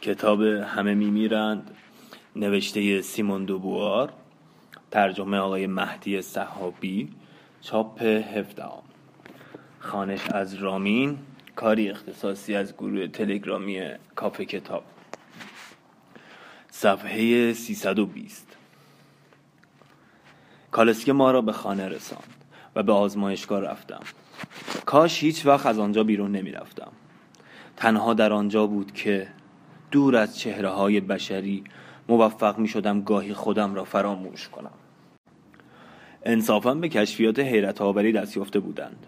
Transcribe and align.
کتاب 0.00 0.42
همه 0.42 0.94
میمیرند 0.94 1.70
نوشته 2.36 3.02
سیمون 3.02 3.44
دوبوار 3.44 4.12
ترجمه 4.90 5.38
آقای 5.38 5.66
مهدی 5.66 6.22
صحابی 6.22 7.08
چاپ 7.60 8.02
هفدهم. 8.02 8.82
خانش 9.78 10.30
از 10.30 10.54
رامین 10.54 11.18
کاری 11.56 11.90
اختصاصی 11.90 12.54
از 12.54 12.74
گروه 12.74 13.06
تلگرامی 13.06 13.82
کافه 14.16 14.44
کتاب. 14.44 14.84
صفحه 16.70 17.52
320 17.52 18.56
کالسکه 20.70 21.12
ما 21.12 21.30
را 21.30 21.40
به 21.40 21.52
خانه 21.52 21.88
رساند 21.88 22.44
و 22.76 22.82
به 22.82 22.92
آزمایشگاه 22.92 23.60
رفتم. 23.60 24.00
کاش 24.86 25.22
هیچ 25.22 25.46
وقت 25.46 25.66
از 25.66 25.78
آنجا 25.78 26.04
بیرون 26.04 26.32
نمی 26.32 26.50
رفتم 26.50 26.92
تنها 27.76 28.14
در 28.14 28.32
آنجا 28.32 28.66
بود 28.66 28.92
که 28.92 29.28
دور 29.90 30.16
از 30.16 30.38
چهره 30.38 30.68
های 30.68 31.00
بشری 31.00 31.64
موفق 32.08 32.58
می 32.58 32.68
شدم 32.68 33.00
گاهی 33.00 33.34
خودم 33.34 33.74
را 33.74 33.84
فراموش 33.84 34.48
کنم. 34.48 34.70
انصافا 36.24 36.74
به 36.74 36.88
کشفیات 36.88 37.38
حیرت 37.38 37.80
آوری 37.80 38.12
دست 38.12 38.36
یافته 38.36 38.60
بودند. 38.60 39.06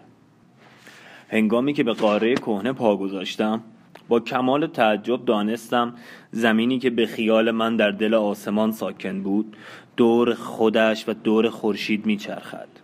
هنگامی 1.29 1.73
که 1.73 1.83
به 1.83 1.93
قاره 1.93 2.35
کهنه 2.35 2.73
پا 2.73 2.97
گذاشتم 2.97 3.63
با 4.07 4.19
کمال 4.19 4.67
تعجب 4.67 5.25
دانستم 5.25 5.93
زمینی 6.31 6.79
که 6.79 6.89
به 6.89 7.05
خیال 7.05 7.51
من 7.51 7.75
در 7.75 7.91
دل 7.91 8.13
آسمان 8.13 8.71
ساکن 8.71 9.23
بود 9.23 9.57
دور 9.97 10.33
خودش 10.33 11.09
و 11.09 11.13
دور 11.13 11.49
خورشید 11.49 12.05
میچرخد. 12.05 12.82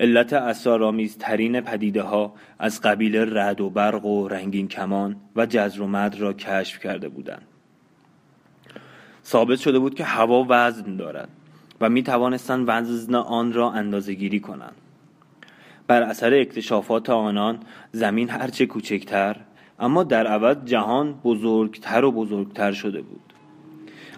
علت 0.00 0.32
اسرارآمیزترین 0.32 1.60
پدیده 1.60 2.02
ها 2.02 2.34
از 2.58 2.80
قبیل 2.80 3.36
رد 3.38 3.60
و 3.60 3.70
برق 3.70 4.04
و 4.04 4.28
رنگین 4.28 4.68
کمان 4.68 5.16
و 5.36 5.46
جزر 5.46 5.82
و 5.82 5.86
مد 5.86 6.16
را 6.18 6.32
کشف 6.32 6.78
کرده 6.78 7.08
بودند. 7.08 7.42
ثابت 9.24 9.58
شده 9.58 9.78
بود 9.78 9.94
که 9.94 10.04
هوا 10.04 10.46
وزن 10.48 10.96
دارد 10.96 11.28
و 11.80 11.88
می 11.88 12.02
توانستند 12.02 12.64
وزن 12.68 13.14
آن 13.14 13.52
را 13.52 13.70
اندازه 13.70 14.14
گیری 14.14 14.40
کنند. 14.40 14.74
بر 15.86 16.02
اثر 16.02 16.34
اکتشافات 16.34 17.10
آنان 17.10 17.58
زمین 17.92 18.30
هرچه 18.30 18.66
کوچکتر 18.66 19.36
اما 19.80 20.02
در 20.02 20.26
عوض 20.26 20.56
جهان 20.64 21.12
بزرگتر 21.12 22.04
و 22.04 22.12
بزرگتر 22.12 22.72
شده 22.72 23.02
بود. 23.02 23.29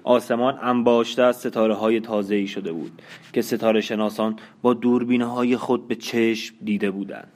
آسمان 0.04 0.58
انباشته 0.62 1.22
از 1.22 1.36
ستاره 1.36 1.74
های 1.74 2.00
تازه 2.00 2.34
ای 2.34 2.46
شده 2.46 2.72
بود 2.72 3.02
که 3.32 3.42
ستاره 3.42 3.80
شناسان 3.80 4.36
با 4.62 4.74
دوربین 4.74 5.22
های 5.22 5.56
خود 5.56 5.88
به 5.88 5.94
چشم 5.94 6.54
دیده 6.64 6.90
بودند. 6.90 7.28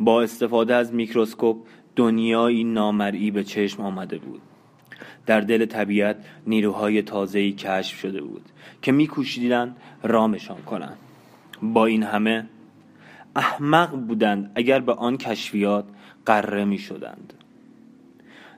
با 0.00 0.22
استفاده 0.22 0.74
از 0.74 0.94
میکروسکوپ 0.94 1.56
دنیایی 1.96 2.64
نامرئی 2.64 3.30
به 3.30 3.44
چشم 3.44 3.82
آمده 3.82 4.18
بود. 4.18 4.40
در 5.26 5.40
دل 5.40 5.64
طبیعت 5.64 6.16
نیروهای 6.46 7.04
ای 7.34 7.52
کشف 7.52 7.98
شده 7.98 8.22
بود 8.22 8.44
که 8.82 8.92
میکوشیدند 8.92 9.76
رامشان 10.02 10.62
کنند. 10.62 10.96
با 11.62 11.86
این 11.86 12.02
همه 12.02 12.46
احمق 13.36 13.90
بودند 13.90 14.52
اگر 14.54 14.80
به 14.80 14.92
آن 14.92 15.16
کشفیات 15.16 15.84
قره 16.26 16.64
می 16.64 16.78
شدند 16.78 17.41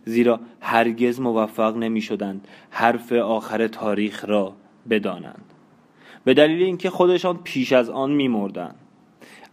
زیرا 0.04 0.40
هرگز 0.60 1.20
موفق 1.20 1.76
نمی 1.76 2.00
شدند 2.00 2.48
حرف 2.70 3.12
آخر 3.12 3.66
تاریخ 3.66 4.24
را 4.24 4.54
بدانند. 4.90 5.44
به 6.24 6.34
دلیل 6.34 6.62
اینکه 6.62 6.90
خودشان 6.90 7.38
پیش 7.44 7.72
از 7.72 7.90
آن 7.90 8.10
می 8.12 8.28
مردند 8.28 8.74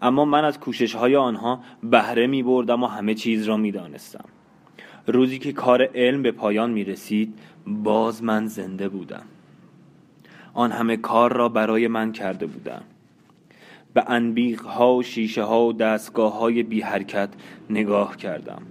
اما 0.01 0.25
من 0.25 0.45
از 0.45 0.59
کوشش 0.59 0.95
های 0.95 1.15
آنها 1.15 1.59
بهره 1.83 2.27
می 2.27 2.43
بردم 2.43 2.83
و 2.83 2.87
همه 2.87 3.13
چیز 3.13 3.43
را 3.43 3.57
می 3.57 3.71
دانستم 3.71 4.25
روزی 5.07 5.39
که 5.39 5.51
کار 5.51 5.89
علم 5.95 6.21
به 6.21 6.31
پایان 6.31 6.71
می 6.71 6.83
رسید 6.83 7.39
باز 7.67 8.23
من 8.23 8.45
زنده 8.45 8.89
بودم. 8.89 9.23
آن 10.53 10.71
همه 10.71 10.97
کار 10.97 11.33
را 11.33 11.49
برای 11.49 11.87
من 11.87 12.11
کرده 12.11 12.45
بودم. 12.45 12.81
به 13.93 14.03
انبیق 14.07 14.61
ها 14.61 14.95
و 14.95 15.03
شیشه 15.03 15.43
ها 15.43 15.65
و 15.65 15.73
دستگاه 15.73 16.39
های 16.39 16.63
بی 16.63 16.81
حرکت 16.81 17.29
نگاه 17.69 18.17
کردم. 18.17 18.61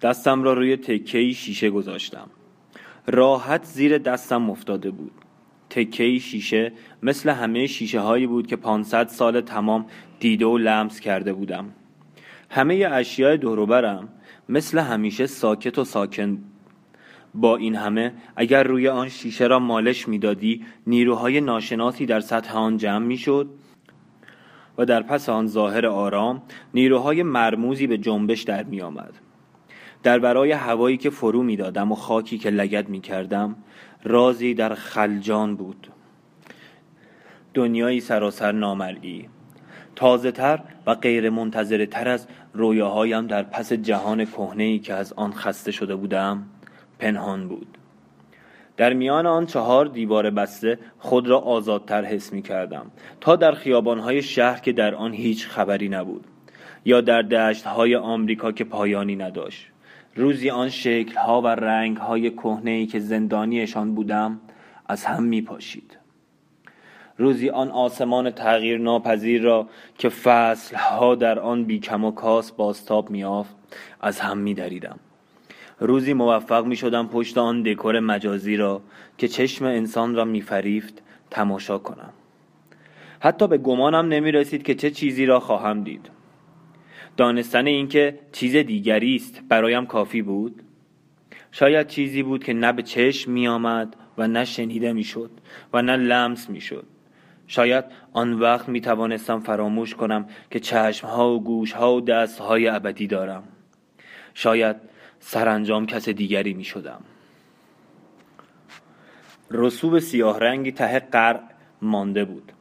دستم 0.00 0.42
را 0.42 0.52
روی 0.52 0.76
تکه 0.76 1.32
شیشه 1.32 1.70
گذاشتم. 1.70 2.30
راحت 3.06 3.64
زیر 3.64 3.98
دستم 3.98 4.50
افتاده 4.50 4.90
بود. 4.90 5.12
تکه 5.70 6.18
شیشه 6.18 6.72
مثل 7.02 7.30
همه 7.30 7.66
شیشه 7.66 8.00
هایی 8.00 8.26
بود 8.26 8.46
که 8.46 8.56
500 8.56 9.08
سال 9.08 9.40
تمام 9.40 9.86
دیده 10.20 10.46
و 10.46 10.58
لمس 10.58 11.00
کرده 11.00 11.32
بودم. 11.32 11.70
همه 12.50 12.88
اشیاء 12.92 13.36
دوروبرم 13.36 14.08
مثل 14.48 14.78
همیشه 14.78 15.26
ساکت 15.26 15.78
و 15.78 15.84
ساکن 15.84 16.38
با 17.34 17.56
این 17.56 17.74
همه 17.74 18.12
اگر 18.36 18.62
روی 18.62 18.88
آن 18.88 19.08
شیشه 19.08 19.46
را 19.46 19.58
مالش 19.58 20.08
می‌دادی 20.08 20.64
نیروهای 20.86 21.40
ناشناسی 21.40 22.06
در 22.06 22.20
سطح 22.20 22.56
آن 22.56 22.76
جمع 22.76 23.06
می‌شد 23.06 23.50
و 24.78 24.84
در 24.84 25.02
پس 25.02 25.28
آن 25.28 25.46
ظاهر 25.46 25.86
آرام 25.86 26.42
نیروهای 26.74 27.22
مرموزی 27.22 27.86
به 27.86 27.98
جنبش 27.98 28.42
در 28.42 28.64
می 28.64 28.80
آمد. 28.80 29.14
در 30.04 30.18
برای 30.18 30.52
هوایی 30.52 30.96
که 30.96 31.10
فرو 31.10 31.42
می 31.42 31.56
دادم 31.56 31.92
و 31.92 31.94
خاکی 31.94 32.38
که 32.38 32.50
لگد 32.50 32.88
می 32.88 33.00
کردم 33.00 33.56
رازی 34.02 34.54
در 34.54 34.74
خلجان 34.74 35.56
بود. 35.56 35.88
دنیایی 37.54 38.00
سراسر 38.00 38.52
نامرئی 38.52 39.28
تازه 39.96 40.30
تر 40.30 40.60
و 40.86 40.94
غیر 40.94 41.30
منتظره 41.30 41.86
تر 41.86 42.08
از 42.08 42.26
رویاهایم 42.54 43.26
در 43.26 43.42
پس 43.42 43.72
جهان 43.72 44.24
کهنه 44.24 44.78
که 44.78 44.94
از 44.94 45.12
آن 45.12 45.32
خسته 45.32 45.70
شده 45.70 45.96
بودم 45.96 46.46
پنهان 46.98 47.48
بود. 47.48 47.78
در 48.76 48.92
میان 48.92 49.26
آن 49.26 49.46
چهار 49.46 49.86
دیوار 49.86 50.30
بسته 50.30 50.78
خود 50.98 51.28
را 51.28 51.38
آزادتر 51.38 52.04
حس 52.04 52.32
می 52.32 52.42
کردم 52.42 52.90
تا 53.20 53.36
در 53.36 53.52
خیابانهای 53.52 54.22
شهر 54.22 54.60
که 54.60 54.72
در 54.72 54.94
آن 54.94 55.12
هیچ 55.12 55.48
خبری 55.48 55.88
نبود 55.88 56.24
یا 56.84 57.00
در 57.00 57.22
دشتهای 57.22 57.96
آمریکا 57.96 58.52
که 58.52 58.64
پایانی 58.64 59.16
نداشت. 59.16 59.73
روزی 60.16 60.50
آن 60.50 60.68
شکلها 60.68 61.40
و 61.40 61.46
رنگهای 61.46 62.30
کهنه 62.30 62.86
که 62.86 62.98
زندانیشان 62.98 63.94
بودم 63.94 64.40
از 64.88 65.04
هم 65.04 65.22
می 65.22 65.42
پاشید 65.42 65.98
روزی 67.18 67.50
آن 67.50 67.70
آسمان 67.70 68.30
تغییر 68.30 68.78
ناپذیر 68.78 69.42
را 69.42 69.68
که 69.98 70.08
فصلها 70.08 71.14
در 71.14 71.38
آن 71.38 71.64
بیکم 71.64 72.04
و 72.04 72.10
کاس 72.10 72.52
بازتاب 72.52 73.10
میافت 73.10 73.56
از 74.00 74.20
هم 74.20 74.38
می 74.38 74.54
دریدم. 74.54 74.98
روزی 75.78 76.12
موفق 76.12 76.66
می 76.66 76.76
شدم 76.76 77.06
پشت 77.06 77.38
آن 77.38 77.62
دکور 77.62 78.00
مجازی 78.00 78.56
را 78.56 78.82
که 79.18 79.28
چشم 79.28 79.64
انسان 79.64 80.14
را 80.14 80.24
می 80.24 80.40
فریفت 80.40 81.02
تماشا 81.30 81.78
کنم. 81.78 82.12
حتی 83.20 83.48
به 83.48 83.58
گمانم 83.58 84.08
نمی 84.08 84.32
رسید 84.32 84.62
که 84.62 84.74
چه 84.74 84.90
چیزی 84.90 85.26
را 85.26 85.40
خواهم 85.40 85.82
دید. 85.84 86.10
دانستن 87.16 87.66
اینکه 87.66 88.18
چیز 88.32 88.56
دیگری 88.56 89.16
است 89.16 89.42
برایم 89.48 89.86
کافی 89.86 90.22
بود؟ 90.22 90.62
شاید 91.52 91.86
چیزی 91.86 92.22
بود 92.22 92.44
که 92.44 92.52
نه 92.52 92.72
به 92.72 92.82
چشم 92.82 93.32
می 93.32 93.48
آمد 93.48 93.96
و 94.18 94.28
نه 94.28 94.44
شنیده 94.44 94.92
می 94.92 95.06
و 95.72 95.82
نه 95.82 95.96
لمس 95.96 96.50
می 96.50 96.60
شاید 97.46 97.84
آن 98.12 98.32
وقت 98.32 98.68
می 98.68 98.80
توانستم 98.80 99.40
فراموش 99.40 99.94
کنم 99.94 100.26
که 100.50 100.60
چشم 100.60 101.06
ها 101.06 101.34
و 101.34 101.44
گوش 101.44 101.72
ها 101.72 101.94
و 101.94 102.00
دست 102.00 102.38
های 102.38 102.68
ابدی 102.68 103.06
دارم. 103.06 103.42
شاید 104.34 104.76
سرانجام 105.20 105.86
کس 105.86 106.08
دیگری 106.08 106.54
می 106.54 106.64
شدم 106.64 107.00
رسوب 109.50 109.98
سیاه 109.98 110.40
رنگی 110.40 110.72
ته 110.72 111.00
قرع 111.00 111.40
مانده 111.82 112.24
بود. 112.24 112.52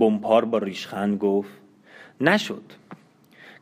بمپار 0.00 0.44
با 0.44 0.58
ریشخند 0.58 1.18
گفت 1.18 1.52
نشد. 2.20 2.62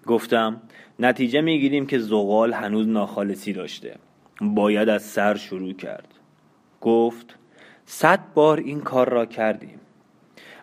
گفتم 0.06 0.62
نتیجه 0.98 1.40
می‌گیریم 1.40 1.86
که 1.86 1.98
زغال 1.98 2.52
هنوز 2.52 2.88
ناخالصی 2.88 3.52
داشته. 3.52 3.96
باید 4.40 4.88
از 4.88 5.02
سر 5.02 5.34
شروع 5.34 5.72
کرد. 5.72 6.08
گفت 6.80 7.38
صد 7.86 8.20
بار 8.34 8.58
این 8.58 8.80
کار 8.80 9.08
را 9.08 9.26
کردیم. 9.26 9.80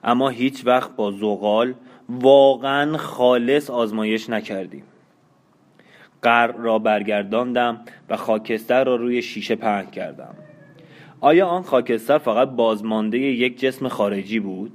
اما 0.03 0.30
هیچ 0.30 0.65
وقت 0.65 0.95
با 0.95 1.12
زغال 1.12 1.74
واقعا 2.09 2.97
خالص 2.97 3.69
آزمایش 3.69 4.30
نکردیم. 4.30 4.83
قر 6.21 6.47
را 6.47 6.80
برگرداندم 6.80 7.81
و 8.09 8.18
خاکستر 8.18 8.83
را 8.83 8.95
روی 8.95 9.21
شیشه 9.21 9.56
پهن 9.56 9.85
کردم. 9.85 10.35
آیا 11.21 11.47
آن 11.47 11.63
خاکستر 11.63 12.18
فقط 12.18 12.50
بازمانده 12.50 13.18
یک 13.18 13.59
جسم 13.59 13.88
خارجی 13.88 14.39
بود؟ 14.39 14.71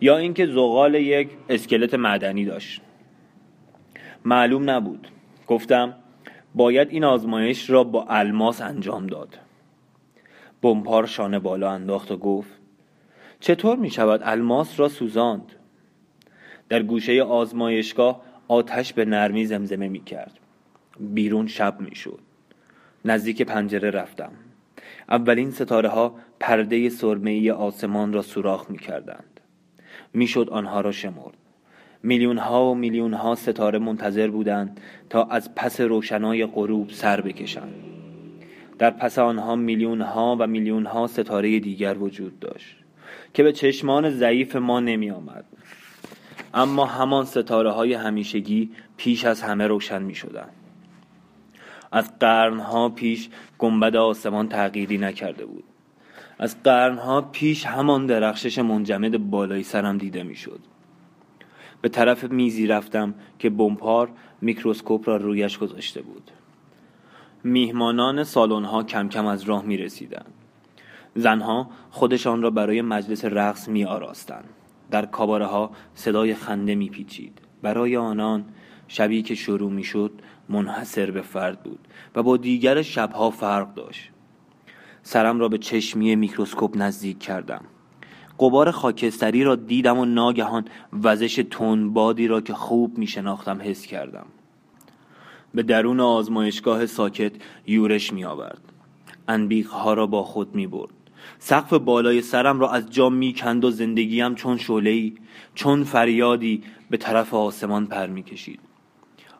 یا 0.00 0.16
اینکه 0.16 0.46
زغال 0.46 0.94
یک 0.94 1.28
اسکلت 1.48 1.94
معدنی 1.94 2.44
داشت؟ 2.44 2.80
معلوم 4.24 4.70
نبود. 4.70 5.08
گفتم 5.46 5.94
باید 6.54 6.88
این 6.90 7.04
آزمایش 7.04 7.70
را 7.70 7.84
با 7.84 8.06
الماس 8.08 8.62
انجام 8.62 9.06
داد. 9.06 9.38
بمپار 10.62 11.06
شانه 11.06 11.38
بالا 11.38 11.70
انداخت 11.70 12.12
و 12.12 12.16
گفت 12.16 12.50
چطور 13.40 13.76
می 13.76 13.90
شود 13.90 14.20
الماس 14.24 14.80
را 14.80 14.88
سوزاند؟ 14.88 15.52
در 16.68 16.82
گوشه 16.82 17.22
آزمایشگاه 17.22 18.20
آتش 18.48 18.92
به 18.92 19.04
نرمی 19.04 19.46
زمزمه 19.46 19.88
می 19.88 20.04
کرد. 20.04 20.38
بیرون 21.00 21.46
شب 21.46 21.80
می 21.80 21.94
شد. 21.94 22.18
نزدیک 23.04 23.42
پنجره 23.42 23.90
رفتم. 23.90 24.32
اولین 25.08 25.50
ستاره 25.50 25.88
ها 25.88 26.14
پرده 26.40 26.88
سرمه‌ای 26.88 27.50
آسمان 27.50 28.12
را 28.12 28.22
سوراخ 28.22 28.70
می 28.70 28.78
کردند. 28.78 29.40
می‌شد 30.12 30.48
آنها 30.50 30.80
را 30.80 30.92
شمرد. 30.92 31.43
میلیون 32.04 32.38
ها 32.38 32.70
و 32.70 32.74
میلیون 32.74 33.14
ها 33.14 33.34
ستاره 33.34 33.78
منتظر 33.78 34.30
بودند 34.30 34.80
تا 35.10 35.24
از 35.24 35.54
پس 35.54 35.80
روشنای 35.80 36.46
غروب 36.46 36.90
سر 36.90 37.20
بکشند 37.20 37.74
در 38.78 38.90
پس 38.90 39.18
آنها 39.18 39.56
میلیون 39.56 40.00
ها 40.00 40.36
و 40.40 40.46
میلیون 40.46 40.86
ها 40.86 41.06
ستاره 41.06 41.60
دیگر 41.60 41.98
وجود 41.98 42.38
داشت 42.38 42.76
که 43.34 43.42
به 43.42 43.52
چشمان 43.52 44.10
ضعیف 44.10 44.56
ما 44.56 44.80
نمی 44.80 45.10
آمد 45.10 45.44
اما 46.54 46.86
همان 46.86 47.24
ستاره 47.24 47.70
های 47.70 47.94
همیشگی 47.94 48.70
پیش 48.96 49.24
از 49.24 49.42
همه 49.42 49.66
روشن 49.66 50.02
می 50.02 50.14
شدن. 50.14 50.48
از 51.92 52.18
قرنها 52.18 52.88
پیش 52.88 53.28
گنبد 53.58 53.96
آسمان 53.96 54.48
تغییری 54.48 54.98
نکرده 54.98 55.46
بود 55.46 55.64
از 56.38 56.62
قرنها 56.62 57.20
پیش 57.20 57.66
همان 57.66 58.06
درخشش 58.06 58.58
منجمد 58.58 59.30
بالای 59.30 59.62
سرم 59.62 59.98
دیده 59.98 60.22
می‌شد. 60.22 60.60
به 61.84 61.90
طرف 61.90 62.24
میزی 62.24 62.66
رفتم 62.66 63.14
که 63.38 63.50
بمپار 63.50 64.10
میکروسکوپ 64.40 65.08
را 65.08 65.16
رویش 65.16 65.58
گذاشته 65.58 66.02
بود 66.02 66.30
میهمانان 67.42 68.24
سالن 68.24 68.64
ها 68.64 68.82
کم 68.82 69.08
کم 69.08 69.26
از 69.26 69.42
راه 69.42 69.64
می 69.64 69.76
رسیدن. 69.76 70.24
زنها 71.14 71.70
خودشان 71.90 72.42
را 72.42 72.50
برای 72.50 72.82
مجلس 72.82 73.24
رقص 73.24 73.68
می 73.68 73.84
آراستن. 73.84 74.44
در 74.90 75.06
کاباره 75.06 75.46
ها 75.46 75.70
صدای 75.94 76.34
خنده 76.34 76.74
می 76.74 76.88
پیچید. 76.88 77.38
برای 77.62 77.96
آنان 77.96 78.44
شبی 78.88 79.22
که 79.22 79.34
شروع 79.34 79.70
می 79.70 79.84
شد 79.84 80.12
منحصر 80.48 81.10
به 81.10 81.22
فرد 81.22 81.62
بود 81.62 81.88
و 82.14 82.22
با 82.22 82.36
دیگر 82.36 82.82
شبها 82.82 83.30
فرق 83.30 83.74
داشت 83.74 84.10
سرم 85.02 85.40
را 85.40 85.48
به 85.48 85.58
چشمی 85.58 86.16
میکروسکوپ 86.16 86.76
نزدیک 86.76 87.18
کردم 87.18 87.64
قبار 88.38 88.70
خاکستری 88.70 89.44
را 89.44 89.56
دیدم 89.56 89.98
و 89.98 90.04
ناگهان 90.04 90.64
وزش 91.02 91.44
تنبادی 91.50 92.26
را 92.26 92.40
که 92.40 92.54
خوب 92.54 92.98
می 92.98 93.06
شناختم 93.06 93.62
حس 93.62 93.86
کردم. 93.86 94.26
به 95.54 95.62
درون 95.62 96.00
آزمایشگاه 96.00 96.86
ساکت 96.86 97.32
یورش 97.66 98.12
می 98.12 98.24
آورد 98.24 98.60
انبیخ 99.28 99.70
ها 99.70 99.94
را 99.94 100.06
با 100.06 100.22
خود 100.22 100.54
می 100.54 100.66
برد 100.66 100.90
سقف 101.38 101.72
بالای 101.72 102.22
سرم 102.22 102.60
را 102.60 102.70
از 102.70 102.90
جا 102.90 103.08
می 103.08 103.34
کند 103.34 103.64
و 103.64 103.70
زندگیم 103.70 104.34
چون 104.34 104.56
شولهی 104.56 105.14
چون 105.54 105.84
فریادی 105.84 106.62
به 106.90 106.96
طرف 106.96 107.34
آسمان 107.34 107.86
پر 107.86 108.06
می 108.06 108.22
کشید 108.22 108.60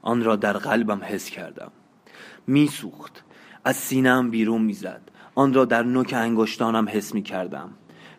آن 0.03 0.25
را 0.25 0.37
در 0.37 0.53
قلبم 0.53 1.01
حس 1.03 1.31
کردم. 1.31 1.71
می 2.47 2.67
سوخت 2.67 3.25
از 3.65 3.77
سینم 3.77 4.31
بیرون 4.31 4.63
می‌زد. 4.63 5.11
آن 5.35 5.55
را 5.55 5.65
در 5.65 5.83
نوک 5.83 6.13
انگشتانم 6.17 6.89
حس 6.89 7.15
می 7.15 7.23
کردم 7.23 7.71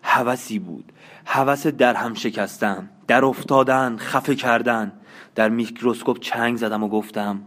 هوسی 0.06 0.60
بود. 0.60 0.92
هوس 1.26 1.68
در 1.68 1.94
هم 1.94 2.14
شکستن 2.14 2.90
در 3.08 3.26
افتادن 3.26 3.98
خفه 3.98 4.36
کردن. 4.36 4.92
در 5.36 5.50
میکروسکوپ 5.50 6.20
چنگ 6.20 6.58
زدم 6.58 6.84
و 6.84 6.88
گفتم 6.88 7.42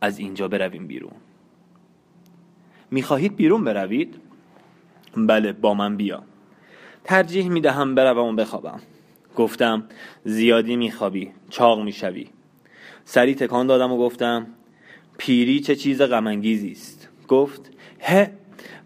از 0.00 0.18
اینجا 0.18 0.48
برویم 0.48 0.86
بیرون. 0.86 1.12
می‌خواهید 2.90 3.36
بیرون 3.36 3.64
بروید؟ 3.64 4.20
بله 5.16 5.52
با 5.52 5.74
من 5.74 5.96
بیا. 5.96 6.22
ترجیح 7.04 7.48
می‌دهم 7.48 7.94
بروم 7.94 8.34
و 8.34 8.36
بخوابم. 8.36 8.80
گفتم 9.36 9.84
زیادی 10.24 10.76
میخوابی 10.76 11.32
چاق 11.50 11.80
می‌شوی. 11.82 12.30
سری 13.04 13.34
تکان 13.34 13.66
دادم 13.66 13.92
و 13.92 13.98
گفتم 13.98 14.46
پیری 15.18 15.60
چه 15.60 15.76
چیز 15.76 16.02
غمانگیزی 16.02 16.72
است؟ 16.72 17.08
گفت 17.28 17.70
هه 18.00 18.32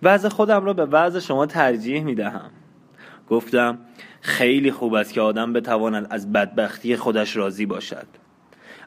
وضع 0.03 0.29
خودم 0.29 0.65
را 0.65 0.73
به 0.73 0.85
وضع 0.85 1.21
شما 1.21 1.47
ترجیح 1.47 2.03
می‌دهم. 2.03 2.51
گفتم 3.31 3.79
خیلی 4.21 4.71
خوب 4.71 4.95
است 4.95 5.13
که 5.13 5.21
آدم 5.21 5.53
بتواند 5.53 6.07
از 6.11 6.33
بدبختی 6.33 6.97
خودش 6.97 7.37
راضی 7.37 7.67
باشد. 7.67 8.07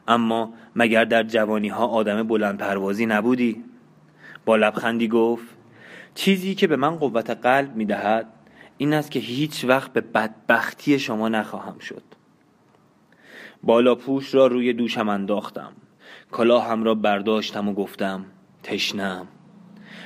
اما 0.08 0.52
مگر 0.76 1.04
در 1.04 1.22
جوانی 1.22 1.68
ها 1.68 1.86
آدم 1.86 2.22
بلند 2.22 2.58
پروازی 2.58 3.06
نبودی؟ 3.06 3.64
با 4.44 4.56
لبخندی 4.56 5.08
گفت 5.08 5.44
چیزی 6.14 6.54
که 6.54 6.66
به 6.66 6.76
من 6.76 6.96
قوت 6.96 7.30
قلب 7.30 7.76
می 7.76 7.84
دهد 7.84 8.26
این 8.78 8.94
است 8.94 9.10
که 9.10 9.18
هیچ 9.18 9.64
وقت 9.64 9.92
به 9.92 10.00
بدبختی 10.00 10.98
شما 10.98 11.28
نخواهم 11.28 11.78
شد. 11.78 12.02
بالا 13.62 13.94
پوش 13.94 14.34
را 14.34 14.46
روی 14.46 14.72
دوشم 14.72 15.08
انداختم. 15.08 15.72
کلاهم 16.32 16.84
را 16.84 16.94
برداشتم 16.94 17.68
و 17.68 17.72
گفتم 17.74 18.24
تشنم 18.62 19.28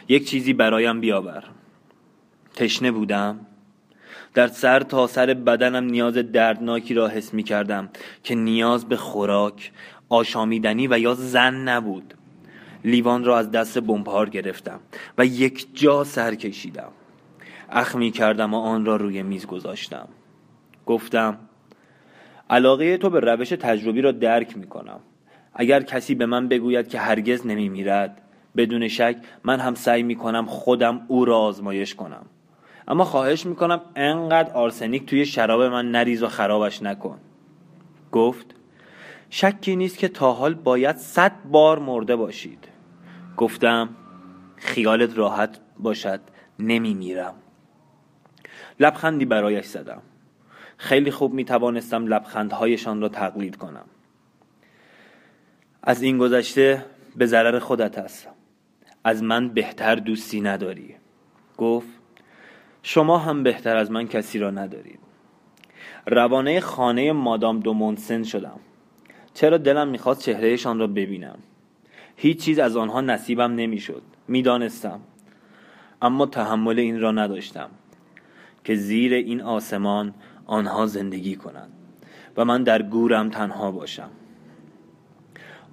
یک 0.09 0.29
چیزی 0.29 0.53
برایم 0.53 1.01
بیاور. 1.01 1.45
تشنه 2.55 2.91
بودم. 2.91 3.47
در 4.37 4.47
سر 4.47 4.81
تا 4.81 5.07
سر 5.07 5.35
بدنم 5.35 5.85
نیاز 5.85 6.15
دردناکی 6.15 6.95
را 6.95 7.09
حس 7.09 7.35
می 7.35 7.43
کردم 7.43 7.89
که 8.23 8.35
نیاز 8.35 8.89
به 8.89 8.97
خوراک 8.97 9.73
آشامیدنی 10.09 10.89
و 10.89 10.99
یا 10.99 11.15
زن 11.15 11.55
نبود. 11.55 12.15
لیوان 12.85 13.25
را 13.25 13.39
از 13.39 13.51
دست 13.51 13.79
بمپار 13.79 14.31
گرفتم 14.31 14.81
و 15.19 15.27
یک 15.27 15.67
جا 15.75 16.05
سر 16.05 16.35
کشیدم. 16.35 16.89
اخ 17.71 17.97
می 17.97 18.11
کردم 18.11 18.55
و 18.55 18.57
آن 18.57 18.85
را 18.85 18.97
روی 18.97 19.23
میز 19.23 19.47
گذاشتم. 19.47 20.09
گفتم 20.87 21.39
علاقه 22.51 22.97
تو 22.97 23.11
به 23.11 23.21
روش 23.21 23.49
تجربی 23.49 24.01
را 24.01 24.13
درک 24.13 24.57
می 24.57 24.67
کنم. 24.67 25.01
اگر 25.55 25.83
کسی 25.83 26.15
به 26.15 26.27
من 26.27 26.49
بگوید 26.49 26.89
که 26.89 26.99
هرگز 26.99 27.47
نمی 27.47 27.69
میرد 27.69 28.23
بدون 28.57 28.89
شک 28.89 29.17
من 29.45 29.61
هم 29.61 29.75
سعی 29.75 30.03
می 30.03 30.17
کنم 30.17 30.47
خودم 30.47 31.01
او 31.09 31.25
را 31.25 31.39
آزمایش 31.39 31.95
کنم. 31.95 32.27
اما 32.89 33.05
خواهش 33.05 33.47
می 33.47 33.57
کنم 33.57 33.81
انقدر 33.97 34.53
آرسنیک 34.53 35.07
توی 35.07 35.27
شراب 35.27 35.63
من 35.63 35.91
نریز 35.91 36.23
و 36.23 36.29
خرابش 36.29 36.83
نکن. 36.83 37.19
گفت 38.13 38.55
شکی 39.31 39.77
نیست 39.77 39.99
که 39.99 40.09
تا 40.09 40.33
حال 40.33 40.55
باید 40.55 40.97
صد 40.97 41.33
بار 41.45 41.79
مرده 41.79 42.17
باشید. 42.17 42.69
گفتم 43.37 43.89
خیالت 44.57 45.19
راحت 45.19 45.61
باشد 45.79 46.21
نمی 46.59 46.95
میرم 46.95 47.35
لبخندی 48.81 49.25
برایش 49.25 49.67
زدم. 49.67 50.03
خیلی 50.79 51.11
خوب 51.11 51.35
می 51.35 51.45
توانستم 51.45 52.07
لبخندهایشان 52.07 53.01
را 53.01 53.09
تقلید 53.09 53.57
کنم. 53.57 53.85
از 55.83 56.03
این 56.03 56.19
گذشته 56.19 56.85
به 57.17 57.27
ضرر 57.27 57.59
خودت 57.59 57.99
هستم 57.99 58.31
از 59.05 59.23
من 59.23 59.49
بهتر 59.49 59.95
دوستی 59.95 60.41
نداری. 60.41 60.95
گفت 61.57 61.96
شما 62.89 63.19
هم 63.19 63.43
بهتر 63.43 63.77
از 63.77 63.91
من 63.91 64.09
کسی 64.09 64.39
را 64.39 64.51
ندارید. 64.51 64.99
روانه 66.07 66.61
خانه 66.61 67.13
مادام 67.13 67.61
دو 67.61 67.75
مونسن 67.75 68.23
شدم. 68.23 68.61
چرا 69.35 69.59
دلم 69.59 69.89
می‌خواست 69.89 70.21
چهرهشان 70.21 70.79
را 70.79 70.87
ببینم؟ 70.87 71.39
هیچ 72.17 72.45
چیز 72.45 72.59
از 72.59 72.77
آنها 72.77 73.01
نصیبم 73.01 73.55
نمی‌شد. 73.55 74.03
می‌دانستم. 74.29 75.01
اما 76.03 76.27
تحمل 76.27 76.79
این 76.79 77.01
را 77.01 77.13
نداشتم 77.13 77.69
که 78.65 78.75
زیر 78.75 79.15
این 79.15 79.41
آسمان 79.41 80.15
آنها 80.47 80.87
زندگی 80.87 81.37
کنند 81.37 81.73
و 82.37 82.45
من 82.45 82.63
در 82.63 82.83
گورم 82.83 83.31
تنها 83.31 83.71
باشم. 83.71 84.11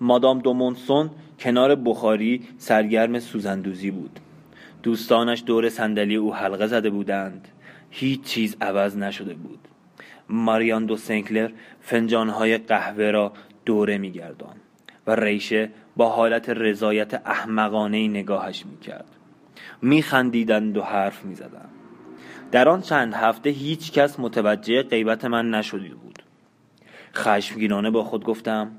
مادام 0.02 0.40
دومونسون 0.40 1.10
کنار 1.40 1.76
بخاری 1.76 2.42
سرگرم 2.58 3.20
سوزندوزی 3.20 3.92
بود. 3.92 4.20
دوستانش 4.84 5.44
دور 5.46 5.70
صندلی 5.70 6.16
او 6.16 6.36
حلقه 6.36 6.68
زده 6.68 6.90
بودند. 6.90 7.48
هیچ 7.92 8.22
چیز 8.22 8.56
عوض 8.62 8.98
نشده 8.98 9.34
بود. 9.34 9.60
ماریان 10.30 10.86
دو 10.86 10.98
سنکلر 10.98 11.50
فنجانهای 11.82 12.58
قهوه 12.58 13.12
را 13.12 13.34
دوره 13.66 13.98
میگردان 13.98 14.56
و 15.08 15.16
ریشه 15.16 15.70
با 15.96 16.10
حالت 16.10 16.50
رضایت 16.50 17.14
احمقانه 17.14 18.08
نگاهش 18.08 18.66
می‌کرد. 18.66 19.06
میخندیدند 19.82 20.78
و 20.78 20.82
حرف 20.82 21.26
می‌زدند. 21.26 21.70
در 22.52 22.70
آن 22.70 22.82
چند 22.82 23.14
هفته 23.14 23.50
هیچ 23.50 23.92
کس 23.92 24.20
متوجه 24.20 24.84
غیبت 24.84 25.26
من 25.26 25.50
نشده 25.50 25.96
بود. 25.96 26.24
خشمگینانه 27.16 27.92
با 27.92 28.04
خود 28.04 28.24
گفتم 28.24 28.72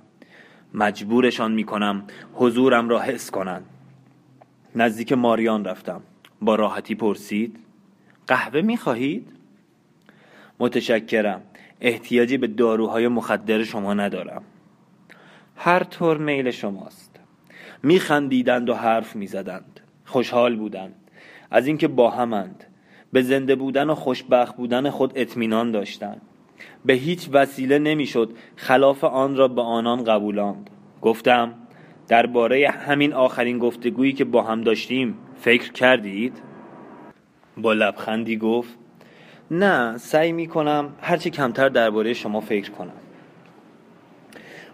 مجبورشان 0.75 1.53
می‌کنم 1.53 2.05
حضورم 2.35 2.89
را 2.89 3.01
حس 3.01 3.31
کنند. 3.31 3.67
نزدیک 4.75 5.13
ماریان 5.13 5.65
رفتم. 5.65 6.01
با 6.43 6.55
راحتی 6.55 6.95
پرسید 6.95 7.57
قهوه 8.27 8.61
می‌خواهید؟ 8.61 9.29
متشکرم. 10.61 11.43
احتیاجی 11.81 12.37
به 12.37 12.47
داروهای 12.47 13.09
مخدر 13.09 13.65
شما 13.65 13.95
ندارم. 13.95 14.43
هر 15.57 15.85
طور 15.85 16.19
میل 16.19 16.51
شماست. 16.51 17.21
میخندیدند 17.83 18.71
و 18.71 18.75
حرف 18.75 19.17
می‌زدند. 19.17 19.81
خوشحال 20.05 20.57
بودند 20.57 20.95
از 21.51 21.67
اینکه 21.67 21.89
با 21.89 22.11
همند. 22.11 22.65
به 23.13 23.23
زنده 23.23 23.55
بودن 23.55 23.91
و 23.91 23.95
خوشبخت 23.95 24.57
بودن 24.57 24.91
خود 24.91 25.13
اطمینان 25.17 25.71
داشتند 25.71 26.21
به 26.85 26.93
هیچ 26.93 27.29
وسیله 27.33 27.79
نمی‌شد 27.79 28.37
خلاف 28.57 29.05
آن 29.05 29.37
را 29.37 29.49
به 29.49 29.63
آنان 29.63 30.05
قبولاند. 30.05 30.71
گفتم 31.03 31.55
درباره 32.09 32.71
همین 32.71 33.13
آخرین 33.13 33.59
گفتگویی 33.59 34.13
که 34.13 34.25
با 34.25 34.43
هم 34.43 34.61
داشتیم 34.61 35.19
فکر 35.41 35.73
کردید؟ 35.73 36.43
با 37.57 37.73
لبخندی 37.73 38.37
گفت 38.37 38.79
نه 39.51 39.99
سعی 39.99 40.33
می 40.33 40.47
کنم 40.47 40.95
هرچی 41.01 41.31
کمتر 41.31 41.69
درباره 41.69 42.13
شما 42.13 42.41
فکر 42.41 42.71
کنم. 42.71 42.93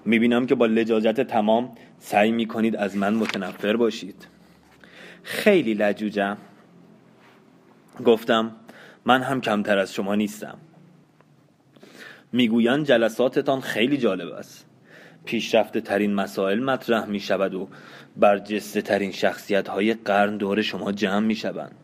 می 0.04 0.18
بینم 0.18 0.46
که 0.46 0.54
با 0.54 0.66
لجاجت 0.66 1.20
تمام 1.20 1.72
سعی 1.99 2.32
می 2.32 2.46
کنید 2.46 2.76
از 2.76 2.96
من 2.96 3.14
متنفر 3.14 3.76
باشید. 3.76 4.26
خیلی 5.22 5.75
لجوجم. 5.75 6.37
گفتم 8.04 8.56
من 9.04 9.22
هم 9.22 9.40
کمتر 9.40 9.78
از 9.78 9.94
شما 9.94 10.14
نیستم. 10.14 10.58
می‌گویند 12.32 12.87
جلساتتان 12.87 13.60
خیلی 13.60 13.96
جالب 13.96 14.28
است. 14.32 14.69
پیشرفته 15.30 15.80
ترین 15.80 16.14
مسائل 16.14 16.60
مطرح 16.64 17.04
می 17.04 17.20
شود 17.20 17.54
و 17.54 17.68
برجسته 18.16 18.82
ترین 18.82 19.12
شخصیت 19.12 19.68
های 19.68 19.94
قرن 19.94 20.37
دور 20.37 20.62
شما 20.62 20.92
جمع 20.92 21.26
می 21.26 21.34
شوند 21.34 21.75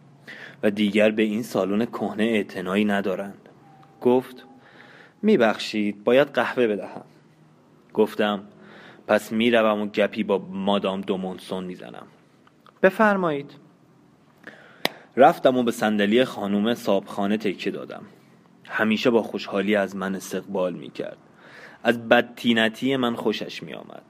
و 0.63 0.71
دیگر 0.71 1.11
به 1.11 1.23
این 1.23 1.43
سالن 1.43 1.87
کهنه 1.87 2.25
اعتنایی 2.25 2.85
ندارند. 2.85 3.49
گفت 4.01 4.45
میبخشید 5.23 6.05
باید 6.05 6.29
قهوه 6.29 6.67
بدهم. 6.67 7.05
گفتم 7.95 8.43
پس 9.07 9.33
می‌روم 9.33 9.81
و 9.81 9.87
گپی 9.87 10.23
با 10.23 10.39
مادام 10.39 11.01
دومونسون 11.01 11.65
می‌زنم. 11.65 12.07
بفرمایید. 12.83 13.51
رفتم 15.17 15.57
و 15.57 15.63
به 15.63 15.71
صندلی 15.71 16.25
خانوم 16.25 16.75
صابخانه 16.75 17.37
تکیه 17.37 17.73
دادم. 17.73 18.03
همیشه 18.65 19.11
با 19.11 19.23
خوشحالی 19.23 19.77
از 19.77 19.97
من 19.97 20.15
استقبال 20.15 20.73
می‌کرد. 20.73 21.19
از 21.87 22.09
بدتینتی 22.09 22.97
من 22.97 23.15
خوشش 23.15 23.63
میآمد. 23.63 24.03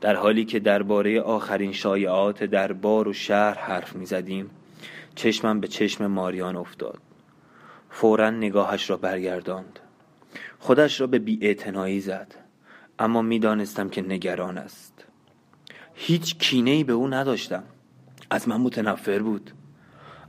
در 0.00 0.14
حالی 0.14 0.44
که 0.44 0.58
درباره 0.60 1.20
آخرین 1.20 1.72
شایعات 1.72 2.44
دربار 2.44 3.08
و 3.08 3.12
شهر 3.12 3.58
حرف 3.58 3.96
می‌زدیم 3.96 4.50
چشمم 5.14 5.60
به 5.60 5.68
چشم 5.68 6.06
ماریان 6.06 6.56
افتاد. 6.56 6.98
فورا 7.90 8.30
نگاهش 8.30 8.90
را 8.90 8.96
برگرداند. 8.96 9.78
خودش 10.58 11.00
را 11.00 11.06
به 11.06 11.18
بیاعتنایی 11.18 12.00
زد 12.00 12.34
اما 12.98 13.22
می‌دانستم 13.22 13.88
که 13.88 14.02
نگران 14.02 14.58
است. 14.58 15.04
هیچ 15.94 16.38
کینه 16.38 16.70
ای 16.70 16.84
به 16.84 16.92
او 16.92 17.08
نداشتم. 17.08 17.62
از 18.30 18.48
من 18.48 18.60
متنفر 18.60 19.18
بود. 19.18 19.50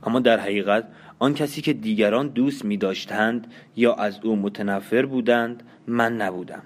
اما 0.02 0.20
در 0.20 0.40
حقیقت 0.40 0.88
آن 1.18 1.34
کسی 1.34 1.62
که 1.62 1.72
دیگران 1.72 2.28
دوست 2.28 2.64
می 2.64 2.76
داشتند 2.76 3.52
یا 3.76 3.94
از 3.94 4.20
او 4.22 4.36
متنفر 4.36 5.06
بودند 5.06 5.62
من 5.90 6.16
نبودم. 6.16 6.62